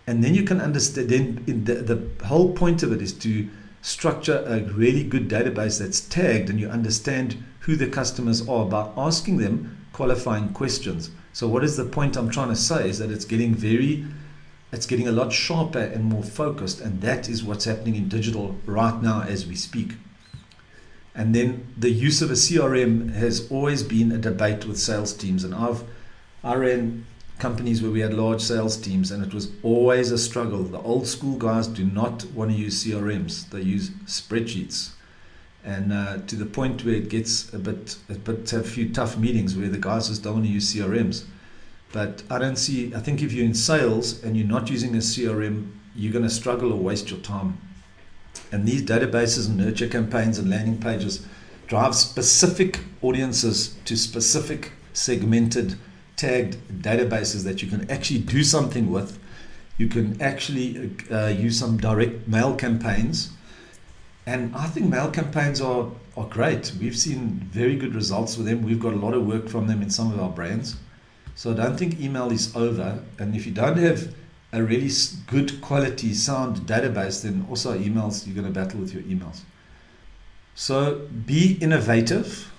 and 0.08 0.24
then 0.24 0.34
you 0.34 0.44
can 0.44 0.62
understand 0.62 1.10
then 1.10 1.44
the, 1.66 1.76
the 1.76 2.26
whole 2.26 2.54
point 2.54 2.82
of 2.82 2.94
it 2.94 3.02
is 3.02 3.12
to 3.12 3.48
structure 3.82 4.44
a 4.48 4.62
really 4.74 5.04
good 5.04 5.30
database 5.30 5.80
that's 5.80 6.00
tagged 6.00 6.50
and 6.50 6.60
you 6.60 6.68
understand 6.70 7.44
who 7.60 7.76
the 7.76 7.88
customers 7.88 8.48
are 8.48 8.66
by 8.66 8.90
asking 8.98 9.38
them 9.38 9.78
qualifying 9.92 10.50
questions. 10.54 11.12
So 11.34 11.48
what 11.48 11.64
is 11.64 11.76
the 11.76 11.86
point 11.86 12.16
i'm 12.16 12.30
trying 12.30 12.50
to 12.50 12.56
say 12.56 12.90
is 12.90 13.00
that 13.00 13.12
it's 13.12 13.26
getting 13.26 13.54
very 13.54 14.06
it's 14.72 14.86
getting 14.86 15.08
a 15.08 15.12
lot 15.12 15.32
sharper 15.32 15.80
and 15.80 16.06
more 16.06 16.24
focused 16.24 16.82
and 16.82 17.02
that 17.02 17.30
is 17.30 17.44
what's 17.44 17.66
happening 17.66 17.96
in 17.96 18.10
digital 18.10 18.56
right 18.66 19.02
now 19.02 19.22
as 19.22 19.46
we 19.46 19.56
speak. 19.56 19.94
And 21.16 21.34
then 21.34 21.74
the 21.78 21.90
use 21.90 22.22
of 22.22 22.30
a 22.30 22.34
crm 22.34 23.14
has 23.14 23.52
always 23.52 23.84
been 23.84 24.12
a 24.12 24.18
debate 24.18 24.66
with 24.66 24.80
sales 24.80 25.14
teams 25.14 25.44
and 25.44 25.54
i've 25.54 25.84
i 26.44 26.56
ran 26.56 27.06
companies 27.40 27.82
where 27.82 27.92
we 27.92 28.00
had 28.00 28.14
large 28.14 28.42
sales 28.42 28.78
teams, 28.78 29.12
and 29.12 29.24
it 29.24 29.34
was 29.34 29.50
always 29.64 30.12
a 30.12 30.18
struggle. 30.18 30.64
The 30.64 30.80
old 30.80 31.08
school 31.08 31.38
guys 31.38 31.68
do 31.68 31.86
not 31.86 32.26
want 32.26 32.52
to 32.52 32.58
use 32.58 32.84
CRMs; 32.84 33.50
they 33.50 33.62
use 33.62 33.90
spreadsheets, 34.06 34.92
and 35.64 35.94
uh, 35.94 36.18
to 36.28 36.36
the 36.36 36.46
point 36.46 36.84
where 36.84 36.96
it 36.96 37.10
gets 37.10 37.54
a 37.54 37.60
bit, 37.60 37.98
a 38.10 38.16
bit 38.16 38.52
a 38.54 38.64
few 38.64 38.92
tough 38.92 39.18
meetings 39.18 39.56
where 39.56 39.70
the 39.70 39.78
guys 39.78 40.08
just 40.08 40.24
don't 40.24 40.34
want 40.36 40.46
to 40.46 40.52
use 40.52 40.74
CRMs. 40.74 41.26
But 41.92 42.24
I 42.30 42.38
don't 42.38 42.58
see. 42.58 42.94
I 42.94 43.00
think 43.00 43.22
if 43.22 43.32
you're 43.32 43.46
in 43.46 43.54
sales 43.54 44.24
and 44.24 44.36
you're 44.36 44.48
not 44.48 44.70
using 44.70 44.94
a 44.96 45.00
CRM, 45.00 45.72
you're 45.96 46.14
going 46.14 46.26
to 46.26 46.30
struggle 46.30 46.74
or 46.74 46.80
waste 46.80 47.10
your 47.10 47.20
time. 47.20 47.58
And 48.52 48.68
these 48.68 48.84
databases 48.84 49.48
and 49.48 49.58
nurture 49.58 49.88
campaigns 49.88 50.38
and 50.38 50.50
landing 50.50 50.80
pages 50.80 51.26
drive 51.68 51.96
specific 51.96 52.80
audiences 53.02 53.76
to 53.86 53.98
specific 53.98 54.72
segmented 54.94 55.78
tagged 56.18 56.58
databases 56.82 57.44
that 57.46 57.62
you 57.62 57.70
can 57.70 57.90
actually 57.90 58.20
do 58.20 58.44
something 58.44 58.92
with. 58.92 59.20
You 59.78 59.88
can 59.88 60.22
actually 60.22 60.92
uh, 61.12 61.28
use 61.28 61.58
some 61.58 61.78
direct 61.78 62.28
mail 62.28 62.56
campaigns. 62.56 63.32
And 64.26 64.54
I 64.56 64.66
think 64.66 64.88
mail 64.90 65.10
campaigns 65.10 65.62
are, 65.62 65.90
are 66.18 66.26
great. 66.26 66.74
We've 66.80 66.98
seen 66.98 67.48
very 67.52 67.76
good 67.76 67.96
results 67.96 68.36
with 68.36 68.48
them. 68.48 68.64
We've 68.64 68.80
got 68.80 68.94
a 68.94 68.98
lot 68.98 69.14
of 69.14 69.26
work 69.26 69.48
from 69.48 69.68
them 69.68 69.82
in 69.82 69.90
some 69.90 70.12
of 70.12 70.20
our 70.20 70.30
brands. 70.30 70.76
So 71.36 71.52
I 71.52 71.56
don't 71.56 71.78
think 71.78 72.02
email 72.02 72.32
is 72.32 72.54
over. 72.56 73.04
And 73.20 73.36
if 73.36 73.46
you 73.46 73.54
don't 73.54 73.78
have 73.78 74.14
a 74.52 74.64
really 74.64 74.90
good 75.28 75.62
quality 75.62 76.14
sound 76.14 76.58
database, 76.62 77.22
then 77.22 77.46
also 77.50 77.78
emails, 77.78 78.26
you're 78.26 78.36
going 78.36 78.52
to 78.52 78.60
battle 78.60 78.80
with 78.80 78.94
your 78.94 79.04
emails. 79.04 79.42
So 80.56 81.08
be 81.26 81.54
innovative, 81.62 82.52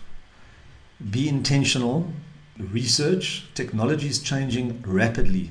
be 1.11 1.29
intentional, 1.29 2.13
research, 2.59 3.45
technology 3.55 4.09
is 4.09 4.21
changing 4.21 4.83
rapidly. 4.87 5.51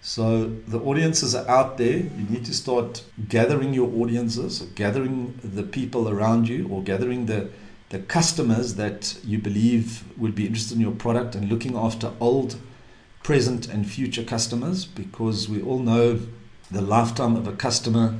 So 0.00 0.46
the 0.68 0.78
audiences 0.78 1.34
are 1.34 1.48
out 1.48 1.78
there. 1.78 1.96
You 1.96 2.26
need 2.30 2.44
to 2.44 2.54
start 2.54 3.04
gathering 3.28 3.74
your 3.74 3.92
audiences, 4.00 4.60
gathering 4.74 5.38
the 5.42 5.64
people 5.64 6.08
around 6.08 6.48
you, 6.48 6.68
or 6.68 6.82
gathering 6.82 7.26
the, 7.26 7.48
the 7.88 7.98
customers 7.98 8.76
that 8.76 9.18
you 9.24 9.38
believe 9.38 10.04
would 10.16 10.34
be 10.34 10.46
interested 10.46 10.76
in 10.76 10.80
your 10.80 10.92
product 10.92 11.34
and 11.34 11.48
looking 11.48 11.76
after 11.76 12.12
old, 12.20 12.56
present, 13.22 13.68
and 13.68 13.90
future 13.90 14.22
customers 14.22 14.84
because 14.84 15.48
we 15.48 15.60
all 15.60 15.80
know 15.80 16.20
the 16.70 16.80
lifetime 16.80 17.34
of 17.34 17.48
a 17.48 17.52
customer 17.52 18.14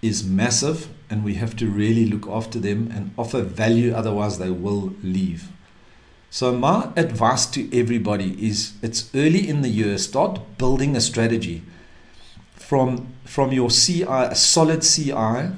is 0.00 0.24
massive 0.24 0.88
and 1.10 1.24
we 1.24 1.34
have 1.34 1.56
to 1.56 1.68
really 1.68 2.06
look 2.06 2.26
after 2.26 2.58
them 2.58 2.90
and 2.94 3.10
offer 3.18 3.42
value, 3.42 3.92
otherwise, 3.92 4.38
they 4.38 4.50
will 4.50 4.94
leave. 5.02 5.50
So, 6.30 6.54
my 6.54 6.92
advice 6.94 7.46
to 7.46 7.74
everybody 7.78 8.46
is 8.46 8.74
it's 8.82 9.10
early 9.14 9.48
in 9.48 9.62
the 9.62 9.70
year, 9.70 9.96
start 9.96 10.58
building 10.58 10.94
a 10.94 11.00
strategy 11.00 11.62
from, 12.54 13.14
from 13.24 13.50
your 13.50 13.70
CI, 13.70 14.04
a 14.04 14.34
solid 14.34 14.82
CI, 14.82 15.52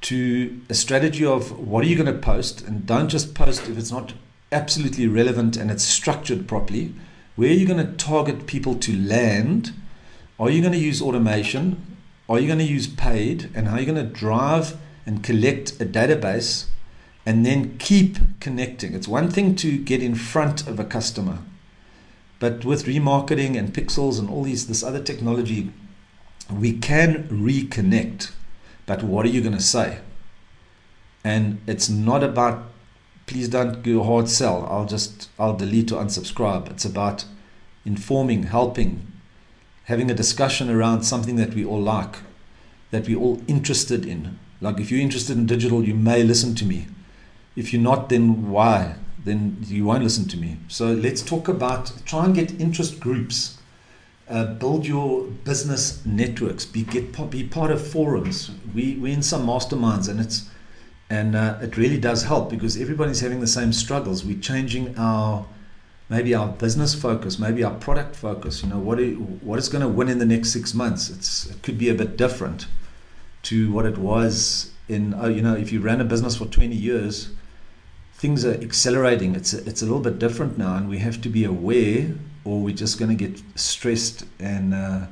to 0.00 0.60
a 0.68 0.74
strategy 0.74 1.24
of 1.24 1.56
what 1.56 1.84
are 1.84 1.86
you 1.86 1.94
going 1.94 2.12
to 2.12 2.18
post, 2.18 2.60
and 2.62 2.86
don't 2.86 3.08
just 3.08 3.34
post 3.36 3.68
if 3.68 3.78
it's 3.78 3.92
not 3.92 4.14
absolutely 4.50 5.06
relevant 5.06 5.56
and 5.56 5.70
it's 5.70 5.84
structured 5.84 6.48
properly. 6.48 6.92
Where 7.36 7.50
are 7.50 7.54
you 7.54 7.66
going 7.66 7.86
to 7.86 7.92
target 7.92 8.46
people 8.46 8.74
to 8.76 8.96
land? 8.96 9.72
Are 10.40 10.50
you 10.50 10.60
going 10.60 10.72
to 10.72 10.78
use 10.78 11.00
automation? 11.00 11.98
Are 12.28 12.40
you 12.40 12.48
going 12.48 12.58
to 12.58 12.64
use 12.64 12.88
paid? 12.88 13.48
And 13.54 13.68
how 13.68 13.76
are 13.76 13.80
you 13.80 13.86
going 13.86 14.04
to 14.04 14.12
drive 14.12 14.76
and 15.06 15.22
collect 15.22 15.80
a 15.80 15.84
database 15.84 16.66
and 17.26 17.44
then 17.44 17.76
keep 17.78 18.18
connecting? 18.40 18.94
It's 18.94 19.08
one 19.08 19.30
thing 19.30 19.54
to 19.56 19.78
get 19.78 20.02
in 20.02 20.14
front 20.14 20.66
of 20.66 20.80
a 20.80 20.84
customer, 20.84 21.38
but 22.38 22.64
with 22.64 22.86
remarketing 22.86 23.58
and 23.58 23.72
pixels 23.72 24.18
and 24.18 24.28
all 24.30 24.44
these 24.44 24.66
this 24.66 24.82
other 24.82 25.02
technology, 25.02 25.70
we 26.50 26.72
can 26.72 27.28
reconnect. 27.28 28.32
But 28.86 29.02
what 29.02 29.26
are 29.26 29.28
you 29.28 29.40
going 29.40 29.56
to 29.56 29.62
say? 29.62 29.98
And 31.22 31.60
it's 31.66 31.88
not 31.88 32.24
about 32.24 32.64
please 33.30 33.48
don't 33.48 33.84
go 33.84 34.02
hard 34.02 34.28
sell. 34.28 34.66
I'll 34.68 34.86
just 34.86 35.28
I'll 35.38 35.56
delete 35.56 35.92
or 35.92 36.02
unsubscribe. 36.02 36.68
It's 36.68 36.84
about 36.84 37.24
informing, 37.84 38.42
helping, 38.42 39.06
having 39.84 40.10
a 40.10 40.14
discussion 40.14 40.68
around 40.68 41.02
something 41.02 41.36
that 41.36 41.54
we 41.54 41.64
all 41.64 41.80
like, 41.80 42.16
that 42.90 43.06
we're 43.06 43.20
all 43.20 43.40
interested 43.46 44.04
in. 44.04 44.38
Like 44.60 44.80
if 44.80 44.90
you're 44.90 45.00
interested 45.00 45.36
in 45.38 45.46
digital, 45.46 45.84
you 45.84 45.94
may 45.94 46.24
listen 46.24 46.56
to 46.56 46.64
me. 46.64 46.88
If 47.56 47.72
you're 47.72 47.82
not, 47.82 48.08
then 48.08 48.50
why? 48.50 48.96
Then 49.24 49.58
you 49.66 49.84
won't 49.84 50.02
listen 50.02 50.26
to 50.28 50.36
me. 50.36 50.58
So 50.68 50.92
let's 50.92 51.22
talk 51.22 51.48
about 51.48 51.92
try 52.06 52.24
and 52.24 52.34
get 52.34 52.60
interest 52.60 53.00
groups. 53.00 53.58
Uh, 54.28 54.54
build 54.54 54.86
your 54.86 55.26
business 55.26 56.04
networks. 56.06 56.64
Be 56.64 56.84
get 56.84 57.30
be 57.30 57.42
part 57.44 57.70
of 57.70 57.84
forums. 57.84 58.50
We 58.74 58.94
we're 58.94 59.12
in 59.12 59.22
some 59.22 59.44
masterminds, 59.46 60.08
and 60.08 60.20
it's 60.20 60.48
and 61.10 61.34
uh, 61.34 61.58
it 61.60 61.76
really 61.76 61.98
does 61.98 62.22
help 62.22 62.48
because 62.48 62.80
everybody's 62.80 63.20
having 63.20 63.40
the 63.40 63.48
same 63.48 63.72
struggles. 63.72 64.24
We're 64.24 64.38
changing 64.38 64.96
our 64.96 65.44
maybe 66.08 66.34
our 66.34 66.48
business 66.48 66.94
focus, 66.94 67.38
maybe 67.38 67.64
our 67.64 67.74
product 67.74 68.14
focus. 68.14 68.62
You 68.62 68.68
know, 68.68 68.78
what 68.78 69.00
are, 69.00 69.10
what 69.10 69.58
is 69.58 69.68
going 69.68 69.82
to 69.82 69.88
win 69.88 70.08
in 70.08 70.18
the 70.18 70.26
next 70.26 70.52
six 70.52 70.72
months? 70.74 71.10
It's 71.10 71.46
it 71.50 71.62
could 71.62 71.78
be 71.78 71.88
a 71.88 71.94
bit 71.94 72.16
different 72.16 72.66
to 73.42 73.72
what 73.72 73.84
it 73.84 73.98
was 73.98 74.70
in. 74.88 75.12
Oh, 75.14 75.28
you 75.28 75.42
know, 75.42 75.56
if 75.56 75.72
you 75.72 75.80
ran 75.80 76.00
a 76.00 76.04
business 76.04 76.36
for 76.36 76.46
20 76.46 76.74
years, 76.74 77.30
things 78.20 78.44
are 78.44 78.54
accelerating. 78.54 79.34
It's 79.34 79.52
a, 79.54 79.58
it's 79.68 79.82
a 79.82 79.86
little 79.86 80.00
bit 80.08 80.18
different 80.18 80.58
now, 80.58 80.76
and 80.76 80.88
we 80.88 80.98
have 80.98 81.20
to 81.22 81.28
be 81.28 81.44
aware, 81.44 82.14
or 82.44 82.60
we're 82.60 82.74
just 82.74 82.98
going 82.98 83.16
to 83.16 83.28
get 83.28 83.42
stressed 83.56 84.24
and. 84.38 84.74
Uh, 84.74 85.06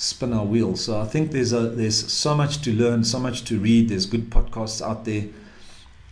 spin 0.00 0.32
our 0.32 0.46
wheels. 0.46 0.82
So 0.86 0.98
I 0.98 1.04
think 1.04 1.30
there's 1.30 1.52
a 1.52 1.60
there's 1.68 2.10
so 2.10 2.34
much 2.34 2.62
to 2.62 2.72
learn, 2.72 3.04
so 3.04 3.18
much 3.18 3.44
to 3.44 3.58
read. 3.58 3.90
There's 3.90 4.06
good 4.06 4.30
podcasts 4.30 4.80
out 4.80 5.04
there. 5.04 5.24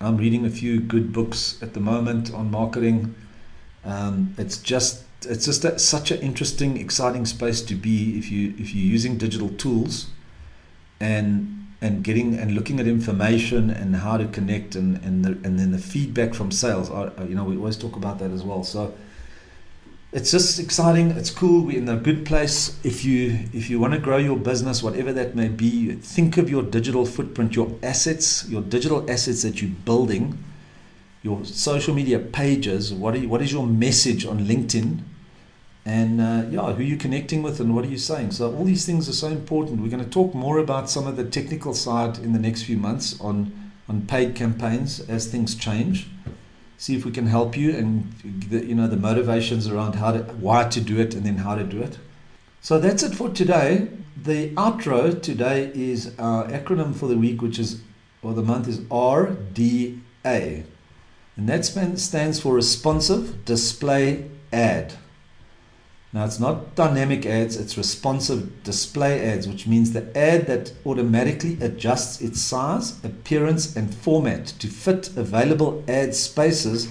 I'm 0.01 0.19
reading 0.19 0.45
a 0.45 0.51
few 0.51 0.79
good 0.79 1.13
books 1.13 1.61
at 1.63 1.75
the 1.75 1.81
moment 1.81 2.33
on 2.33 2.51
marketing. 2.51 3.15
Um, 3.85 4.35
it's 4.37 4.59
just 4.59 5.05
it's 5.23 5.47
just 5.47 5.65
a, 5.65 5.79
such 5.79 6.11
an 6.11 6.21
interesting, 6.21 6.77
exciting 6.77 7.25
space 7.27 7.63
to 7.63 7.75
be 7.75 8.19
if 8.19 8.31
you 8.31 8.55
if 8.59 8.75
you're 8.75 8.93
using 8.93 9.17
digital 9.17 9.49
tools, 9.49 10.09
and 11.01 11.58
and 11.81 12.03
getting 12.03 12.37
and 12.37 12.55
looking 12.55 12.81
at 12.81 12.87
information 12.87 13.71
and 13.71 13.97
how 13.97 14.17
to 14.17 14.27
connect 14.27 14.75
and 14.75 15.03
and 15.05 15.25
the, 15.25 15.31
and 15.47 15.59
then 15.59 15.71
the 15.73 15.79
feedback 15.79 16.35
from 16.35 16.51
sales. 16.51 16.91
Are, 16.91 17.13
you 17.29 17.35
know 17.35 17.45
we 17.45 17.57
always 17.57 17.77
talk 17.77 17.97
about 17.97 18.19
that 18.19 18.31
as 18.31 18.43
well. 18.43 18.65
So 18.65 18.95
it's 20.13 20.31
just 20.31 20.59
exciting. 20.59 21.11
It's 21.13 21.31
cool. 21.31 21.65
We're 21.65 21.79
in 21.79 21.89
a 21.89 21.97
good 21.97 22.25
place. 22.25 22.79
If 22.85 23.05
you 23.05 23.39
if 23.53 23.71
you 23.71 23.79
want 23.79 23.93
to 23.95 24.01
grow 24.01 24.17
your 24.17 24.37
business, 24.37 24.83
whatever 24.83 25.13
that 25.13 25.37
may 25.37 25.49
be, 25.49 25.93
think 25.95 26.37
of 26.39 26.51
your 26.51 26.63
digital 26.63 27.05
footprint, 27.05 27.55
your 27.55 27.71
assets, 27.83 28.49
your 28.49 28.63
digital 28.63 29.09
assets 29.11 29.43
that 29.43 29.61
you're 29.61 29.71
building, 29.71 30.43
your 31.23 31.45
social 31.45 31.95
media 31.95 32.19
pages. 32.19 32.93
What 32.93 33.21
you, 33.21 33.29
what 33.29 33.43
is 33.43 33.53
your 33.53 33.67
message 33.67 34.27
on 34.27 34.41
LinkedIn? 34.41 35.01
And 35.89 36.21
uh, 36.21 36.45
yeah, 36.51 36.71
who 36.75 36.81
are 36.81 36.83
you 36.83 36.99
connecting 36.99 37.43
with, 37.43 37.61
and 37.61 37.75
what 37.75 37.83
are 37.83 37.89
you 37.89 37.97
saying? 37.97 38.33
So 38.33 38.55
all 38.55 38.65
these 38.65 38.85
things 38.85 39.09
are 39.09 39.15
so 39.15 39.29
important. 39.29 39.81
We're 39.81 39.89
going 39.89 40.05
to 40.05 40.11
talk 40.11 40.35
more 40.35 40.59
about 40.59 40.91
some 40.91 41.07
of 41.07 41.17
the 41.17 41.25
technical 41.25 41.73
side 41.73 42.19
in 42.19 42.35
the 42.35 42.39
next 42.39 42.65
few 42.65 42.77
months 42.77 43.19
on 43.23 43.71
on 43.89 44.07
paid 44.07 44.35
campaigns 44.35 45.01
as 45.09 45.29
things 45.29 45.55
change. 45.55 46.07
See 46.77 46.95
if 46.95 47.07
we 47.07 47.11
can 47.11 47.27
help 47.27 47.57
you 47.57 47.75
and 47.75 48.13
the, 48.51 48.67
you 48.67 48.75
know 48.75 48.87
the 48.87 48.99
motivations 48.99 49.67
around 49.67 49.95
how 49.95 50.13
to 50.13 50.19
why 50.47 50.65
to 50.65 50.81
do 50.83 51.01
it 51.01 51.15
and 51.15 51.25
then 51.25 51.39
how 51.39 51.55
to 51.55 51.65
do 51.65 51.81
it. 51.81 51.99
So 52.61 52.79
that's 52.79 53.03
it 53.03 53.15
for 53.15 53.31
today. 53.31 53.89
The 54.15 54.51
outro 54.57 55.23
today 55.23 55.73
is 55.75 56.13
our 56.19 56.47
acronym 56.49 56.95
for 56.95 57.09
the 57.09 57.17
week 57.17 57.41
which 57.41 57.59
is 57.59 57.81
or 58.21 58.35
the 58.35 58.43
month 58.43 58.69
is 58.69 58.81
rda 58.81 60.65
and 61.37 61.49
that 61.49 61.65
stands 61.65 62.41
for 62.41 62.53
responsive 62.53 63.45
display 63.47 64.29
ad 64.53 64.93
now 66.13 66.25
it's 66.25 66.41
not 66.41 66.75
dynamic 66.75 67.27
ads, 67.27 67.57
it's 67.57 67.77
responsive 67.77 68.63
display 68.63 69.23
ads, 69.27 69.47
which 69.47 69.67
means 69.67 69.93
the 69.93 70.17
ad 70.17 70.47
that 70.47 70.73
automatically 70.87 71.59
adjusts 71.61 72.23
its 72.23 72.41
size, 72.41 73.03
appearance, 73.05 73.77
and 73.77 73.95
format 73.95 74.47
to 74.47 74.69
fit 74.69 75.15
available 75.17 75.85
ad 75.87 76.15
spaces 76.15 76.89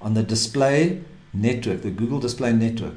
on 0.00 0.14
the 0.14 0.22
display 0.22 1.02
network, 1.32 1.82
the 1.82 1.90
Google 1.90 2.20
Display 2.20 2.52
Network. 2.52 2.94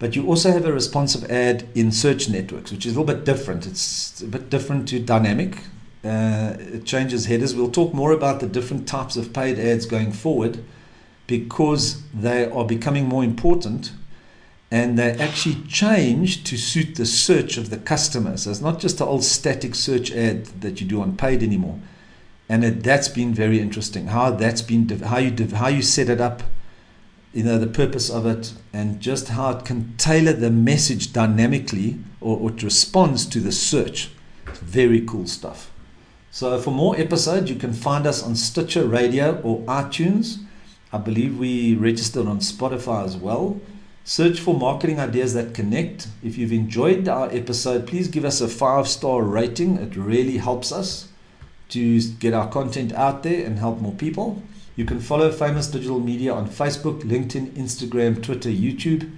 But 0.00 0.16
you 0.16 0.26
also 0.26 0.50
have 0.50 0.64
a 0.64 0.72
responsive 0.72 1.30
ad 1.30 1.68
in 1.76 1.92
search 1.92 2.28
networks, 2.28 2.72
which 2.72 2.84
is 2.84 2.96
a 2.96 3.00
little 3.00 3.14
bit 3.14 3.24
different. 3.24 3.66
It's 3.66 4.20
a 4.20 4.26
bit 4.26 4.50
different 4.50 4.88
to 4.88 4.98
dynamic. 4.98 5.58
Uh, 6.04 6.56
it 6.58 6.84
changes 6.84 7.26
headers. 7.26 7.54
We'll 7.54 7.70
talk 7.70 7.94
more 7.94 8.10
about 8.10 8.40
the 8.40 8.48
different 8.48 8.88
types 8.88 9.16
of 9.16 9.32
paid 9.32 9.60
ads 9.60 9.86
going 9.86 10.10
forward 10.10 10.64
because 11.28 12.02
they 12.12 12.50
are 12.50 12.64
becoming 12.64 13.06
more 13.06 13.22
important 13.22 13.92
and 14.72 14.98
they 14.98 15.10
actually 15.10 15.56
change 15.68 16.44
to 16.44 16.56
suit 16.56 16.94
the 16.94 17.04
search 17.04 17.58
of 17.58 17.68
the 17.68 17.76
customer. 17.76 18.38
So 18.38 18.50
it's 18.50 18.62
not 18.62 18.80
just 18.80 18.96
the 18.96 19.04
old 19.04 19.22
static 19.22 19.74
search 19.74 20.10
ad 20.10 20.46
that 20.62 20.80
you 20.80 20.86
do 20.86 21.02
on 21.02 21.14
paid 21.14 21.42
anymore. 21.42 21.78
And 22.48 22.64
it, 22.64 22.82
that's 22.82 23.08
been 23.08 23.34
very 23.34 23.60
interesting. 23.60 24.06
How 24.06 24.30
that's 24.30 24.62
been, 24.62 24.88
how 24.88 25.18
you 25.18 25.46
how 25.48 25.68
you 25.68 25.82
set 25.82 26.08
it 26.08 26.22
up, 26.22 26.42
you 27.34 27.44
know, 27.44 27.58
the 27.58 27.66
purpose 27.66 28.08
of 28.08 28.24
it, 28.24 28.54
and 28.72 28.98
just 28.98 29.28
how 29.28 29.50
it 29.50 29.66
can 29.66 29.94
tailor 29.98 30.32
the 30.32 30.50
message 30.50 31.12
dynamically, 31.12 31.98
or, 32.22 32.38
or 32.38 32.50
it 32.50 32.62
responds 32.62 33.26
to 33.26 33.40
the 33.40 33.52
search. 33.52 34.10
It's 34.46 34.60
Very 34.60 35.02
cool 35.02 35.26
stuff. 35.26 35.70
So 36.30 36.58
for 36.58 36.70
more 36.70 36.98
episodes, 36.98 37.50
you 37.50 37.56
can 37.56 37.74
find 37.74 38.06
us 38.06 38.22
on 38.22 38.36
Stitcher 38.36 38.86
Radio 38.86 39.38
or 39.42 39.60
iTunes. 39.64 40.38
I 40.94 40.96
believe 40.96 41.38
we 41.38 41.74
registered 41.74 42.26
on 42.26 42.38
Spotify 42.38 43.04
as 43.04 43.18
well. 43.18 43.60
Search 44.04 44.40
for 44.40 44.52
marketing 44.58 44.98
ideas 44.98 45.32
that 45.34 45.54
connect. 45.54 46.08
If 46.24 46.36
you've 46.36 46.52
enjoyed 46.52 47.06
our 47.06 47.30
episode, 47.30 47.86
please 47.86 48.08
give 48.08 48.24
us 48.24 48.40
a 48.40 48.48
five 48.48 48.88
star 48.88 49.22
rating. 49.22 49.76
It 49.76 49.94
really 49.94 50.38
helps 50.38 50.72
us 50.72 51.08
to 51.68 52.00
get 52.14 52.34
our 52.34 52.48
content 52.48 52.92
out 52.92 53.22
there 53.22 53.46
and 53.46 53.60
help 53.60 53.80
more 53.80 53.92
people. 53.92 54.42
You 54.74 54.84
can 54.84 54.98
follow 54.98 55.30
Famous 55.30 55.68
Digital 55.68 56.00
Media 56.00 56.34
on 56.34 56.48
Facebook, 56.48 57.02
LinkedIn, 57.02 57.52
Instagram, 57.52 58.20
Twitter, 58.20 58.48
YouTube. 58.48 59.08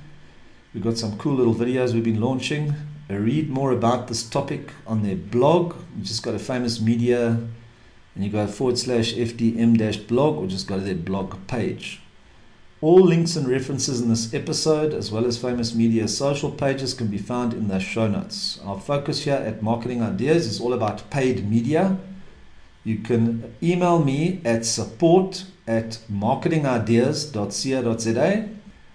We've 0.74 0.84
got 0.84 0.98
some 0.98 1.16
cool 1.16 1.34
little 1.34 1.54
videos 1.54 1.94
we've 1.94 2.04
been 2.04 2.20
launching. 2.20 2.74
Uh, 3.08 3.14
read 3.14 3.48
more 3.48 3.72
about 3.72 4.08
this 4.08 4.22
topic 4.22 4.70
on 4.86 5.02
their 5.02 5.16
blog. 5.16 5.76
You 5.96 6.04
just 6.04 6.22
go 6.22 6.32
to 6.32 6.38
Famous 6.38 6.80
Media 6.80 7.38
and 8.14 8.24
you 8.24 8.28
go 8.28 8.46
forward 8.46 8.78
slash 8.78 9.14
FDM 9.14 9.78
dash 9.78 9.96
blog 9.96 10.36
or 10.36 10.46
just 10.46 10.66
go 10.66 10.78
to 10.78 10.84
their 10.84 10.94
blog 10.94 11.34
page. 11.46 12.00
All 12.84 13.00
links 13.00 13.34
and 13.34 13.48
references 13.48 14.02
in 14.02 14.10
this 14.10 14.34
episode, 14.34 14.92
as 14.92 15.10
well 15.10 15.24
as 15.24 15.38
Famous 15.38 15.74
Media 15.74 16.06
social 16.06 16.50
pages, 16.50 16.92
can 16.92 17.06
be 17.06 17.16
found 17.16 17.54
in 17.54 17.68
the 17.68 17.80
show 17.80 18.06
notes. 18.06 18.60
Our 18.62 18.78
focus 18.78 19.24
here 19.24 19.36
at 19.36 19.62
Marketing 19.62 20.02
Ideas 20.02 20.46
is 20.46 20.60
all 20.60 20.74
about 20.74 21.08
paid 21.08 21.48
media. 21.48 21.96
You 22.84 22.98
can 22.98 23.54
email 23.62 24.04
me 24.04 24.42
at 24.44 24.66
support 24.66 25.46
at 25.66 25.98
marketingideas.co.za. 26.12 28.48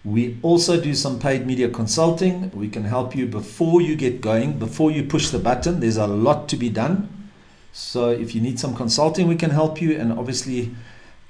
We 0.06 0.38
also 0.44 0.80
do 0.80 0.94
some 0.94 1.18
paid 1.18 1.48
media 1.48 1.70
consulting. 1.70 2.52
We 2.52 2.70
can 2.70 2.84
help 2.84 3.16
you 3.16 3.26
before 3.26 3.82
you 3.82 3.96
get 3.96 4.22
going, 4.22 4.60
before 4.60 4.92
you 4.92 5.04
push 5.04 5.30
the 5.30 5.40
button. 5.40 5.80
There's 5.80 5.98
a 5.98 6.06
lot 6.06 6.48
to 6.50 6.58
be 6.58 6.70
done. 6.70 7.32
So 7.74 8.12
if 8.12 8.36
you 8.36 8.42
need 8.42 8.60
some 8.60 8.76
consulting, 8.76 9.28
we 9.28 9.36
can 9.36 9.50
help 9.50 9.82
you. 9.82 9.98
And 9.98 10.14
obviously, 10.14 10.76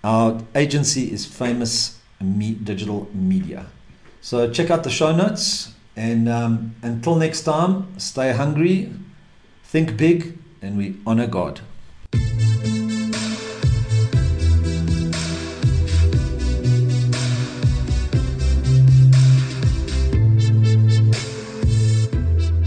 our 0.03 0.43
agency 0.53 1.09
is 1.09 1.25
famous 1.25 1.98
me, 2.21 2.53
digital 2.53 3.07
media. 3.13 3.67
So 4.21 4.51
check 4.51 4.69
out 4.69 4.83
the 4.83 4.89
show 4.89 5.15
notes. 5.15 5.73
And 5.95 6.29
um, 6.29 6.75
until 6.81 7.15
next 7.15 7.41
time, 7.43 7.99
stay 7.99 8.31
hungry, 8.31 8.91
think 9.63 9.97
big, 9.97 10.37
and 10.61 10.77
we 10.77 10.95
honor 11.05 11.27
God. 11.27 11.61